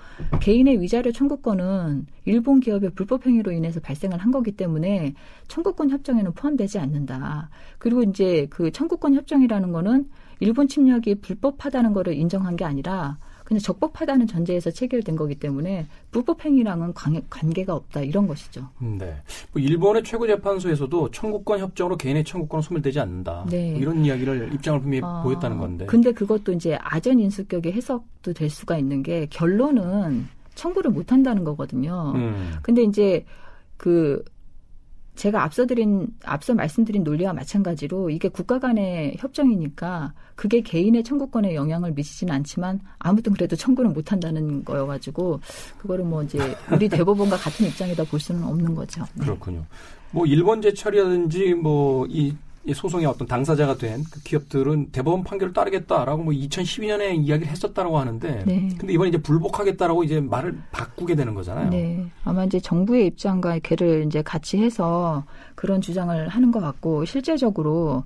개인의 0.41 0.81
위자료 0.81 1.13
청구권은 1.13 2.07
일본 2.25 2.61
기업의 2.61 2.91
불법 2.91 3.27
행위로 3.27 3.53
인해서 3.53 3.81
발생을 3.81 4.19
한 4.19 4.31
거기 4.31 4.53
때문에 4.53 5.15
청구권 5.49 5.91
협정에는 5.91 6.33
포함되지 6.33 6.79
않는다. 6.79 7.51
그리고 7.79 8.03
이제 8.03 8.47
그 8.51 8.71
청구권 8.71 9.15
협정이라는 9.15 9.73
거는 9.73 10.09
일본 10.41 10.69
침략이 10.69 11.17
불법하다는 11.17 11.93
거를 11.93 12.15
인정한 12.15 12.57
게 12.57 12.65
아니라 12.65 13.19
그냥 13.47 13.61
적법하다는 13.61 14.27
전제에서 14.27 14.73
체결된 14.73 15.15
거기 15.15 15.37
때문에 15.37 15.87
불법 16.11 16.45
행위랑은 16.45 16.93
관- 16.95 17.23
관계 17.31 17.65
가 17.65 17.77
없다 17.77 18.01
이런 18.01 18.27
것이죠. 18.27 18.69
네. 18.81 19.15
뭐 19.53 19.63
일본의 19.63 20.03
최고재판소에서도 20.03 21.13
청구권 21.13 21.61
협정으로 21.61 21.97
개인의 21.97 22.25
청구권은 22.25 22.63
소멸되지 22.63 22.99
않는다. 22.99 23.47
네. 23.49 23.71
뭐 23.71 23.81
이런 23.81 24.05
이야기를 24.05 24.53
입장을 24.53 24.81
분명히 24.81 25.01
아, 25.05 25.23
보였다는 25.23 25.59
건데. 25.59 25.87
근데 25.87 26.11
그것도 26.11 26.55
이제 26.55 26.77
아전 26.83 27.21
인수격의 27.21 27.73
해석도 27.73 28.33
될 28.33 28.51
수가 28.51 28.79
있는 28.79 29.05
게 29.05 29.27
결론은 29.31 30.27
청구를 30.57 30.91
못 30.91 31.13
한다는 31.13 31.45
거거든요. 31.45 32.15
음. 32.17 32.51
근데 32.63 32.83
이제 32.83 33.25
그 33.77 34.25
제가 35.17 35.43
앞서 35.43 35.67
드린 35.67 36.09
앞서 36.25 36.55
말씀드린 36.55 37.03
논리와 37.03 37.33
마찬가지로 37.33 38.11
이게 38.11 38.29
국가 38.29 38.59
간의 38.59 39.17
협정이니까 39.19 40.13
그게 40.35 40.61
개인의 40.61 41.03
청구권에 41.05 41.55
영향을 41.55 41.93
미치지는 41.93 42.35
않지만 42.35 42.81
아무튼 42.99 43.33
그래도 43.33 43.57
청구는 43.57 43.93
못 43.93 44.13
한다는 44.13 44.65
거여 44.65 44.87
가지고 44.87 45.41
그거를 45.79 46.05
뭐 46.05 46.23
이제 46.23 46.39
우리 46.71 46.89
대법원과 46.89 47.37
같은 47.37 47.67
입장이다 47.67 48.05
볼 48.05 48.21
수는 48.21 48.45
없는 48.45 48.75
거죠. 48.75 49.05
네. 49.15 49.25
그렇군요. 49.25 49.65
뭐 50.11 50.25
일본 50.27 50.63
제철이라든지 50.63 51.55
뭐 51.55 52.07
이 52.09 52.35
소송의 52.75 53.07
어떤 53.07 53.27
당사자가 53.27 53.77
된 53.77 53.97
그 54.11 54.23
기업들은 54.23 54.91
대법원 54.93 55.25
판결을 55.25 55.53
따르겠다라고 55.53 56.23
뭐 56.23 56.33
2012년에 56.33 57.17
이야기를 57.17 57.47
했었다라고 57.47 57.99
하는데 57.99 58.45
네. 58.47 58.69
근데 58.79 58.93
이번에 58.93 59.09
이제 59.09 59.19
불복하겠다라고 59.19 60.05
이제 60.05 60.21
말을 60.21 60.59
바꾸게 60.71 61.15
되는 61.15 61.35
거잖아요. 61.35 61.71
네. 61.71 62.07
아마 62.25 62.45
이제 62.45 62.61
정부의 62.61 63.07
입장과 63.09 63.59
걔를 63.61 64.05
이제 64.07 64.23
같이 64.23 64.59
해서 64.59 65.25
그런 65.55 65.81
주장을 65.81 66.29
하는 66.29 66.51
것 66.51 66.61
같고 66.61 67.05
실제적으로 67.05 68.05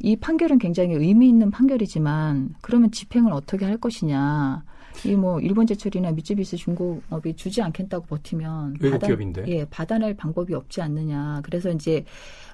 이 0.00 0.16
판결은 0.16 0.58
굉장히 0.58 0.94
의미 0.94 1.28
있는 1.28 1.50
판결이지만 1.50 2.54
그러면 2.60 2.90
집행을 2.90 3.32
어떻게 3.32 3.64
할 3.64 3.78
것이냐. 3.78 4.62
이 5.04 5.14
뭐 5.14 5.40
일본 5.40 5.66
제철이나 5.66 6.10
미쯔비시 6.12 6.56
중공업이 6.56 7.36
주지 7.36 7.62
않겠다고 7.62 8.06
버티면 8.06 8.76
외국 8.80 8.98
기업인데. 9.04 9.44
예, 9.48 9.64
받아낼 9.66 10.14
방법이 10.16 10.54
없지 10.54 10.80
않느냐. 10.82 11.40
그래서 11.44 11.70
이제 11.70 12.04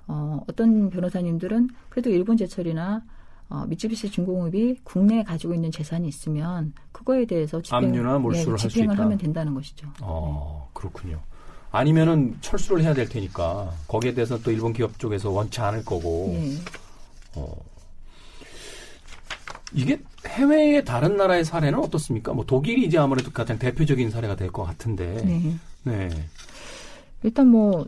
어, 0.06 0.40
어떤 0.48 0.90
변호사님들은 0.90 1.70
그래도 1.88 2.10
일본 2.10 2.36
제철이나 2.36 3.02
어, 3.48 3.64
미쯔비시 3.68 4.10
중공업이 4.10 4.80
국내에 4.84 5.22
가지고 5.22 5.54
있는 5.54 5.70
재산이 5.70 6.08
있으면 6.08 6.72
그거에 6.92 7.24
대해서 7.26 7.60
집행, 7.62 7.88
압류나 7.90 8.18
몰수를 8.18 8.52
할수 8.54 8.68
집행을. 8.68 8.98
하면 8.98 9.18
된다는 9.18 9.54
것이죠. 9.54 9.86
어, 10.00 10.68
그렇군요. 10.72 11.20
아니면은 11.70 12.36
철수를 12.40 12.82
해야 12.82 12.94
될 12.94 13.08
테니까 13.08 13.70
거기에 13.88 14.14
대해서 14.14 14.38
또 14.40 14.50
일본 14.50 14.72
기업 14.72 14.98
쪽에서 14.98 15.30
원치 15.30 15.60
않을 15.60 15.84
거고. 15.84 16.30
예. 16.34 16.52
어. 17.36 17.54
이게 19.72 20.00
해외의 20.34 20.84
다른 20.84 21.16
나라의 21.16 21.44
사례는 21.44 21.78
어떻습니까? 21.78 22.32
뭐 22.32 22.44
독일이 22.44 22.84
이제 22.86 22.98
아무래도 22.98 23.30
가장 23.30 23.58
대표적인 23.58 24.10
사례가 24.10 24.36
될 24.36 24.50
것 24.50 24.64
같은데. 24.64 25.22
네. 25.24 25.54
네. 25.84 26.08
일단 27.22 27.48
뭐 27.48 27.86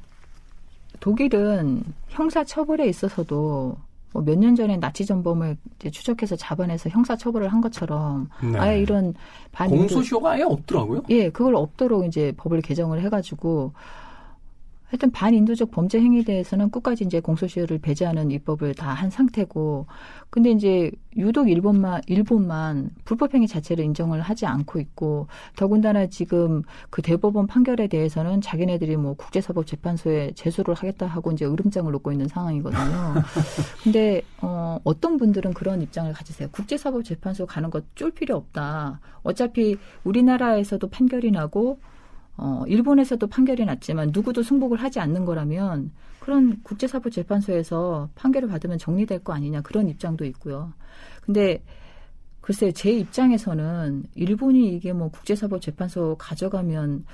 독일은 1.01 1.83
형사 2.09 2.43
처벌에 2.45 2.89
있어서도 2.89 3.77
뭐 4.13 4.23
몇 4.25 4.39
년 4.39 4.55
전에 4.57 4.79
나치 4.79 5.05
전범을 5.05 5.57
추적해서 5.93 6.37
잡아내서 6.37 6.89
형사 6.89 7.17
처벌을 7.17 7.49
한 7.53 7.61
것처럼 7.61 8.29
네. 8.43 8.59
아예 8.59 8.81
이런 8.81 9.13
반 9.53 9.69
공소시효가 9.69 10.31
아예 10.33 10.43
없더라고요. 10.43 11.03
예, 11.11 11.29
그걸 11.29 11.55
없도록 11.55 12.07
이제 12.07 12.33
법을 12.39 12.63
개정을 12.63 13.03
해가지고 13.03 13.73
하여튼 14.89 15.11
반인도적 15.11 15.71
범죄 15.73 15.99
행위에 16.01 16.23
대해서는 16.23 16.71
끝까지 16.71 17.05
이제 17.05 17.19
공소시효를 17.21 17.79
배제하는 17.79 18.31
입법을 18.31 18.75
다 18.75 18.95
한 18.95 19.11
상태고, 19.11 19.87
근데 20.31 20.51
이제 20.51 20.91
유독 21.17 21.51
일본만 21.51 22.03
일본만 22.07 22.91
불법 23.05 23.35
행위 23.35 23.47
자체를 23.49 23.85
인정을 23.85 24.21
하지 24.21 24.47
않고 24.47 24.79
있고, 24.81 25.27
더군다나 25.57 26.07
지금 26.07 26.63
그 26.91 27.03
대법원 27.03 27.47
판결에 27.47 27.89
대해서는 27.89 28.41
자기네들이 28.41 28.97
뭐 28.97 29.15
국제사법재판소에 29.15 30.33
제소를 30.35 30.75
하겠다 30.75 31.07
하고 31.07 31.33
이제 31.33 31.45
으름장을 31.45 31.91
놓고 31.91 32.13
있는 32.13 32.29
상황이거든요. 32.29 33.15
근데 33.83 34.23
어, 34.41 34.79
어떤 34.85 35.17
분들은 35.17 35.53
그런 35.55 35.83
입장을 35.83 36.11
가지세요. 36.13 36.49
국제사법재판소 36.53 37.47
가는 37.47 37.71
것 37.71 37.85
쫄 37.95 38.11
필요 38.11 38.37
없다. 38.37 39.01
어차피 39.23 39.77
우리나라에서도 40.05 40.87
판결이 40.89 41.31
나고 41.31 41.79
어, 42.37 42.65
일본에서도 42.67 43.27
판결이 43.27 43.65
났지만 43.65 44.11
누구도 44.13 44.43
승복을 44.43 44.79
하지 44.79 45.01
않는 45.01 45.25
거라면 45.25 45.91
그런 46.21 46.61
국제사법재판소에서 46.63 48.11
판결을 48.15 48.49
받으면 48.49 48.79
정리될 48.79 49.25
거 49.25 49.33
아니냐 49.33 49.63
그런 49.63 49.89
입장도 49.89 50.25
있고요. 50.27 50.73
근데 51.23 51.63
글쎄요, 52.41 52.71
제 52.71 52.93
입장에서는 52.93 54.05
일본이 54.15 54.73
이게 54.75 54.93
뭐 54.93 55.11
국제사법재판소 55.11 56.17
가져가면 56.19 57.05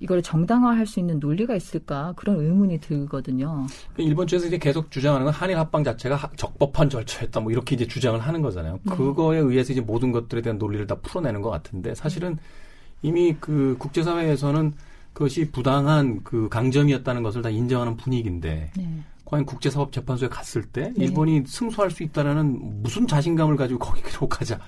이걸 0.00 0.22
정당화할 0.22 0.86
수 0.86 1.00
있는 1.00 1.18
논리가 1.18 1.56
있을까 1.56 2.12
그런 2.16 2.38
의문이 2.38 2.78
들거든요. 2.78 3.66
그 3.94 4.02
일본 4.02 4.28
쪽에서 4.28 4.46
이제 4.46 4.58
계속 4.58 4.90
주장하는 4.90 5.24
건 5.24 5.34
한일 5.34 5.58
합방 5.58 5.82
자체가 5.82 6.30
적법한 6.36 6.90
절차였다 6.90 7.40
뭐 7.40 7.50
이렇게 7.50 7.74
이제 7.74 7.86
주장을 7.86 8.18
하는 8.20 8.40
거잖아요. 8.40 8.78
네. 8.84 8.94
그거에 8.94 9.38
의해서 9.38 9.72
이제 9.72 9.80
모든 9.80 10.12
것들에 10.12 10.42
대한 10.42 10.58
논리를 10.58 10.86
다 10.86 10.94
풀어내는 10.96 11.42
것 11.42 11.50
같은데 11.50 11.94
사실은 11.96 12.38
이미 13.02 13.36
그 13.38 13.76
국제사회에서는 13.78 14.72
그것이 15.12 15.50
부당한 15.50 16.22
그 16.22 16.48
강점이었다는 16.48 17.22
것을 17.22 17.42
다 17.42 17.50
인정하는 17.50 17.96
분위기인데 17.96 18.70
네. 18.76 18.88
과연 19.24 19.44
국제사법재판소에 19.44 20.28
갔을 20.28 20.62
때 20.62 20.92
네. 20.96 21.04
일본이 21.04 21.42
승소할 21.46 21.90
수 21.90 22.02
있다라는 22.02 22.82
무슨 22.82 23.06
자신감을 23.06 23.56
가지고 23.56 23.80
거기 23.80 24.02
기록하자. 24.02 24.58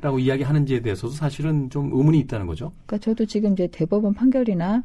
라고 0.00 0.18
이야기하는지에 0.18 0.82
대해서도 0.82 1.14
사실은 1.14 1.70
좀 1.70 1.90
의문이 1.92 2.18
있다는 2.20 2.46
거죠. 2.46 2.70
그러니까 2.84 3.02
저도 3.02 3.24
지금 3.24 3.54
이제 3.54 3.66
대법원 3.66 4.12
판결이나 4.12 4.84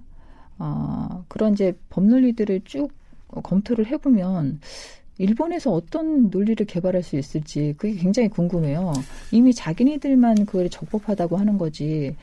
어, 0.58 1.26
그런 1.28 1.52
이제 1.54 1.78
법 1.90 2.06
논리들을 2.06 2.62
쭉 2.64 2.94
검토를 3.44 3.88
해보면 3.88 4.62
일본에서 5.18 5.72
어떤 5.72 6.30
논리를 6.30 6.66
개발할 6.66 7.04
수 7.04 7.18
있을지 7.18 7.76
그게 7.78 7.94
굉장히 7.96 8.30
궁금해요. 8.30 8.94
이미 9.32 9.54
자기네들만 9.54 10.46
그걸 10.46 10.70
적법하다고 10.70 11.38
하는 11.38 11.58
거지. 11.58 12.16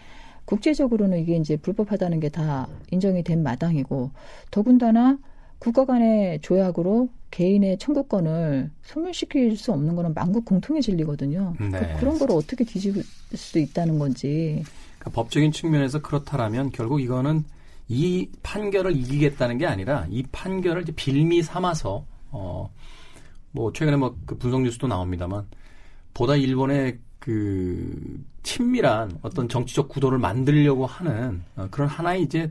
국제적으로는 0.48 1.18
이게 1.20 1.36
이제 1.36 1.56
불법하다는 1.56 2.20
게 2.20 2.28
다 2.30 2.66
인정이 2.90 3.22
된 3.22 3.42
마당이고 3.42 4.10
더군다나 4.50 5.18
국가 5.58 5.84
간의 5.84 6.40
조약으로 6.40 7.08
개인의 7.30 7.78
청구권을 7.78 8.70
소멸시킬 8.82 9.56
수 9.56 9.72
없는 9.72 9.94
거는 9.96 10.14
만국 10.14 10.44
공통의 10.44 10.82
진리거든요. 10.82 11.54
네. 11.58 11.68
그러니까 11.68 11.96
그런 11.98 12.18
걸 12.18 12.30
어떻게 12.32 12.64
뒤집을 12.64 13.02
수 13.34 13.58
있다는 13.58 13.98
건지. 13.98 14.62
그러니까 14.98 15.10
법적인 15.22 15.52
측면에서 15.52 16.00
그렇다라면 16.00 16.70
결국 16.70 17.00
이거는 17.00 17.44
이 17.88 18.28
판결을 18.42 18.96
이기겠다는 18.96 19.58
게 19.58 19.66
아니라 19.66 20.06
이 20.10 20.22
판결을 20.32 20.84
빌미 20.96 21.42
삼아서 21.42 22.04
어 22.30 22.70
뭐 23.50 23.72
최근에 23.72 23.96
뭐 23.96 24.14
그 24.26 24.36
분석 24.36 24.62
뉴스도 24.62 24.86
나옵니다만 24.86 25.46
보다 26.14 26.36
일본의 26.36 26.98
그 27.18 28.22
친밀한 28.42 29.18
어떤 29.22 29.48
정치적 29.48 29.88
구도를 29.88 30.18
만들려고 30.18 30.86
하는 30.86 31.42
어, 31.56 31.68
그런 31.70 31.88
하나의 31.88 32.22
이제 32.22 32.50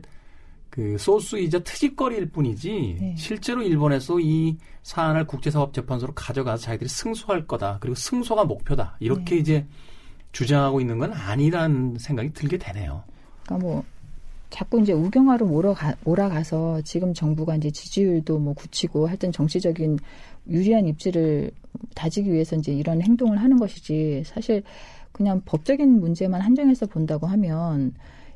그 0.70 0.96
소스이자 0.98 1.60
트집거리일 1.60 2.30
뿐이지 2.30 2.96
네. 3.00 3.14
실제로 3.16 3.62
일본에서 3.62 4.20
이 4.20 4.56
사안을 4.82 5.26
국제사법재판소로 5.26 6.14
가져가서 6.14 6.62
자기들이 6.62 6.88
승소할 6.88 7.46
거다 7.46 7.78
그리고 7.80 7.94
승소가 7.94 8.44
목표다 8.44 8.96
이렇게 9.00 9.34
네. 9.34 9.40
이제 9.40 9.66
주장하고 10.32 10.80
있는 10.80 10.98
건 10.98 11.12
아니라는 11.12 11.96
생각이 11.98 12.32
들게 12.32 12.58
되네요. 12.58 13.02
그러니까 13.44 13.66
뭐 13.66 13.84
자꾸 14.50 14.80
이제 14.80 14.92
우경화로 14.92 15.46
몰아가, 15.46 15.94
몰아가서 16.04 16.80
지금 16.82 17.12
정부가 17.12 17.56
이제 17.56 17.70
지지율도 17.70 18.38
뭐 18.38 18.54
굳히고 18.54 19.06
하여튼 19.06 19.32
정치적인 19.32 19.98
유리한 20.48 20.86
입지를 20.86 21.50
다지기 21.94 22.32
위해서 22.32 22.56
이제 22.56 22.72
이런 22.72 23.02
행동을 23.02 23.38
하는 23.38 23.58
것이지 23.58 24.22
사실 24.26 24.62
그냥 25.12 25.42
법적인 25.44 26.00
문제만 26.00 26.40
한정해서 26.40 26.86
본다고 26.86 27.26
하면 27.26 27.94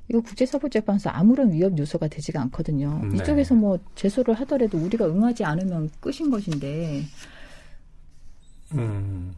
이거 0.09 0.21
국제사법재판소 0.21 1.11
아무런 1.11 1.53
위협 1.53 1.79
요소가 1.79 2.09
되지가 2.09 2.41
않거든요. 2.43 3.01
네. 3.05 3.17
이쪽에서 3.17 3.55
뭐 3.55 3.79
제소를 3.95 4.35
하더라도 4.41 4.79
우리가 4.79 5.07
응하지 5.07 5.45
않으면 5.45 5.91
끝인 6.01 6.31
것인데. 6.31 7.05
음, 8.73 9.33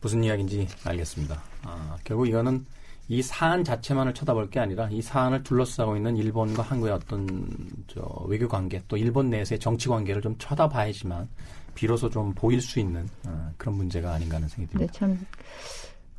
무슨 0.00 0.22
이야기인지 0.22 0.68
알겠습니다. 0.84 1.42
아, 1.62 1.96
결국 2.04 2.28
이거는 2.28 2.64
이 3.08 3.20
사안 3.20 3.64
자체만을 3.64 4.14
쳐다볼 4.14 4.48
게 4.48 4.60
아니라 4.60 4.88
이 4.90 5.02
사안을 5.02 5.42
둘러싸고 5.42 5.96
있는 5.96 6.16
일본과 6.16 6.62
한국의 6.62 6.92
어떤 6.94 7.46
저 7.86 8.00
외교 8.26 8.48
관계 8.48 8.82
또 8.88 8.96
일본 8.96 9.28
내에서의 9.28 9.58
정치 9.58 9.88
관계를 9.88 10.22
좀 10.22 10.36
쳐다봐야지만 10.38 11.28
비로소 11.74 12.08
좀 12.10 12.32
보일 12.34 12.60
수 12.60 12.78
있는 12.80 13.06
어, 13.26 13.50
그런 13.56 13.76
문제가 13.76 14.12
아닌가 14.12 14.36
하는 14.36 14.48
생각이 14.48 14.72
듭니다. 14.72 14.92
네, 14.92 14.98
참 14.98 15.26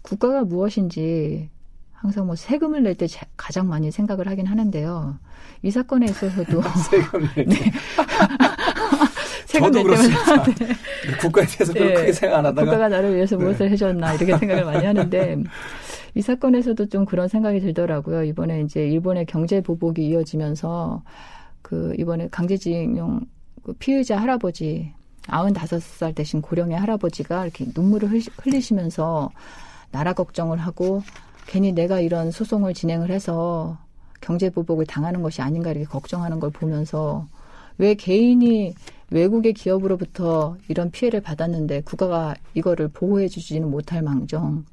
국가가 0.02 0.44
무엇인지 0.44 1.50
항상 1.94 2.28
뭐 2.28 2.36
세금을 2.36 2.84
낼 2.84 2.96
때 2.96 3.08
가장 3.36 3.68
많이 3.68 3.90
생각을 3.92 4.28
하긴 4.28 4.46
하는데요. 4.46 5.18
이 5.64 5.72
사건에 5.72 6.06
있어서도 6.06 6.62
세금 6.90 7.22
낼 7.36 7.46
때. 7.46 7.46
네. 7.46 7.72
세금 9.48 9.72
저도 9.72 9.84
그렇습니다. 9.84 10.44
네. 10.44 10.68
국가에 11.20 11.46
대해서 11.46 11.74
네. 11.74 11.94
크게 11.94 12.14
생각 12.14 12.40
안 12.40 12.46
하다가 12.46 12.66
국가가 12.66 12.90
나를 12.90 13.16
위해서 13.16 13.38
무엇을 13.38 13.68
네. 13.68 13.72
해줬나 13.72 14.14
이렇게 14.16 14.38
생각을 14.38 14.66
많이 14.66 14.86
하는데 14.86 15.44
이 16.14 16.22
사건에서도 16.22 16.88
좀 16.88 17.06
그런 17.06 17.28
생각이 17.28 17.60
들더라고요. 17.60 18.24
이번에 18.24 18.62
이제 18.62 18.88
일본의 18.88 19.26
경제 19.26 19.62
보복이 19.62 20.06
이어지면서 20.06 21.04
그 21.62 21.94
이번에 21.98 22.28
강제징용 22.30 23.22
그 23.64 23.74
피의자 23.74 24.18
할아버지 24.18 24.94
95살 25.28 26.16
되신 26.16 26.42
고령의 26.42 26.78
할아버지가 26.78 27.44
이렇게 27.44 27.66
눈물을 27.74 28.10
흘리시면서 28.38 29.32
나라 29.92 30.14
걱정을 30.14 30.58
하고 30.58 31.04
괜히 31.48 31.72
내가 31.72 32.00
이런 32.00 32.32
소송을 32.32 32.74
진행을 32.74 33.12
해서 33.12 33.78
경제 34.22 34.50
보복을 34.50 34.86
당하는 34.86 35.22
것이 35.22 35.42
아닌가 35.42 35.72
이렇게 35.72 35.86
걱정하는 35.86 36.40
걸 36.40 36.50
보면서 36.50 37.28
왜 37.78 37.94
개인이 37.94 38.74
외국의 39.12 39.54
기업으로부터 39.54 40.58
이런 40.68 40.90
피해를 40.92 41.22
받았는데 41.22 41.82
국가가 41.82 42.36
이거를 42.54 42.88
보호해 42.88 43.28
주지는 43.28 43.70
못할 43.70 44.02
망정 44.02 44.66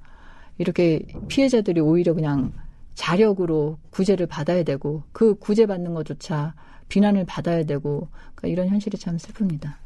이렇게 0.58 1.06
피해자들이 1.28 1.80
오히려 1.80 2.14
그냥 2.14 2.52
자력으로 2.94 3.78
구제를 3.90 4.26
받아야 4.26 4.62
되고 4.62 5.02
그 5.12 5.34
구제 5.34 5.66
받는 5.66 5.94
것조차 5.94 6.54
비난을 6.88 7.24
받아야 7.26 7.64
되고 7.64 8.08
그러니까 8.34 8.48
이런 8.48 8.68
현실이 8.68 8.98
참 8.98 9.16
슬픕니다. 9.16 9.81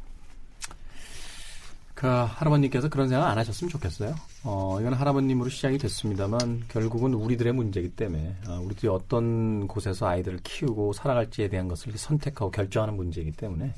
그 1.97 2.05
할아버님께서 2.05 2.89
그런 2.89 3.09
생각 3.09 3.27
안 3.27 3.39
하셨으면 3.39 3.71
좋겠어요. 3.71 4.13
어, 4.43 4.77
이건 4.79 4.93
할아버님으로 4.93 5.49
시작이 5.49 5.79
됐습니다만 5.79 6.65
결국은 6.67 7.15
우리들의 7.15 7.51
문제이기 7.53 7.89
때문에 7.95 8.35
어, 8.47 8.61
우리들이 8.63 8.87
어떤 8.87 9.67
곳에서 9.67 10.07
아이들을 10.07 10.41
키우고 10.43 10.93
살아갈지에 10.93 11.47
대한 11.47 11.67
것을 11.67 11.97
선택하고 11.97 12.51
결정하는 12.51 12.95
문제이기 12.95 13.31
때문에 13.31 13.73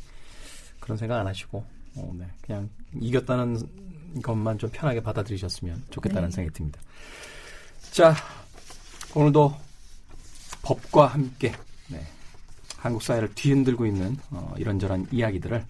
그런 0.81 0.97
생각 0.97 1.17
안 1.17 1.27
하시고 1.27 1.63
어, 1.95 2.13
네, 2.19 2.25
그냥 2.41 2.69
이겼다는 2.99 4.21
것만 4.21 4.57
좀 4.57 4.69
편하게 4.69 5.01
받아들이셨으면 5.01 5.85
좋겠다는 5.89 6.27
네. 6.27 6.35
생각이 6.35 6.53
듭니다. 6.57 6.81
자, 7.91 8.13
오늘도 9.15 9.55
법과 10.63 11.07
함께 11.07 11.53
네, 11.87 12.05
한국 12.75 13.01
사회를 13.01 13.33
뒤흔들고 13.33 13.85
있는 13.85 14.17
어, 14.31 14.53
이런저런 14.57 15.07
이야기들을 15.09 15.65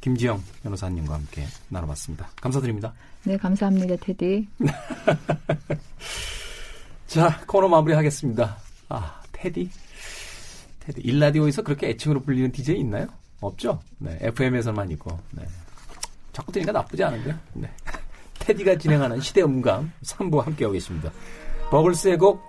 김지영 0.00 0.42
변호사님과 0.62 1.14
함께 1.14 1.44
나눠봤습니다. 1.68 2.28
감사드립니다. 2.40 2.92
네, 3.24 3.36
감사합니다, 3.36 3.96
테디. 3.96 4.46
자, 7.06 7.40
코너 7.46 7.68
마무리하겠습니다. 7.68 8.56
아, 8.88 9.22
테디? 9.32 9.70
테디. 10.80 11.00
일라디오에서 11.00 11.62
그렇게 11.62 11.88
애칭으로 11.90 12.20
불리는 12.20 12.52
DJ 12.52 12.78
있나요? 12.80 13.06
없죠? 13.40 13.80
네, 13.98 14.16
FM에서만 14.20 14.90
있고. 14.92 15.18
네. 15.32 15.44
자꾸 16.32 16.52
들으니까 16.52 16.72
나쁘지 16.72 17.02
않은데요? 17.02 17.34
네. 17.54 17.70
테디가 18.38 18.78
진행하는 18.78 19.20
시대 19.20 19.42
음감 19.42 19.92
3부 20.04 20.44
함께하고 20.44 20.72
계십니다. 20.74 21.10
버글스의 21.70 22.18
곡 22.18 22.40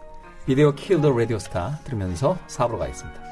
비디오 0.46 0.74
킬더 0.76 1.12
라디오 1.18 1.40
스타 1.40 1.80
들으면서 1.84 2.38
4부로 2.48 2.78
가겠습니다. 2.78 3.27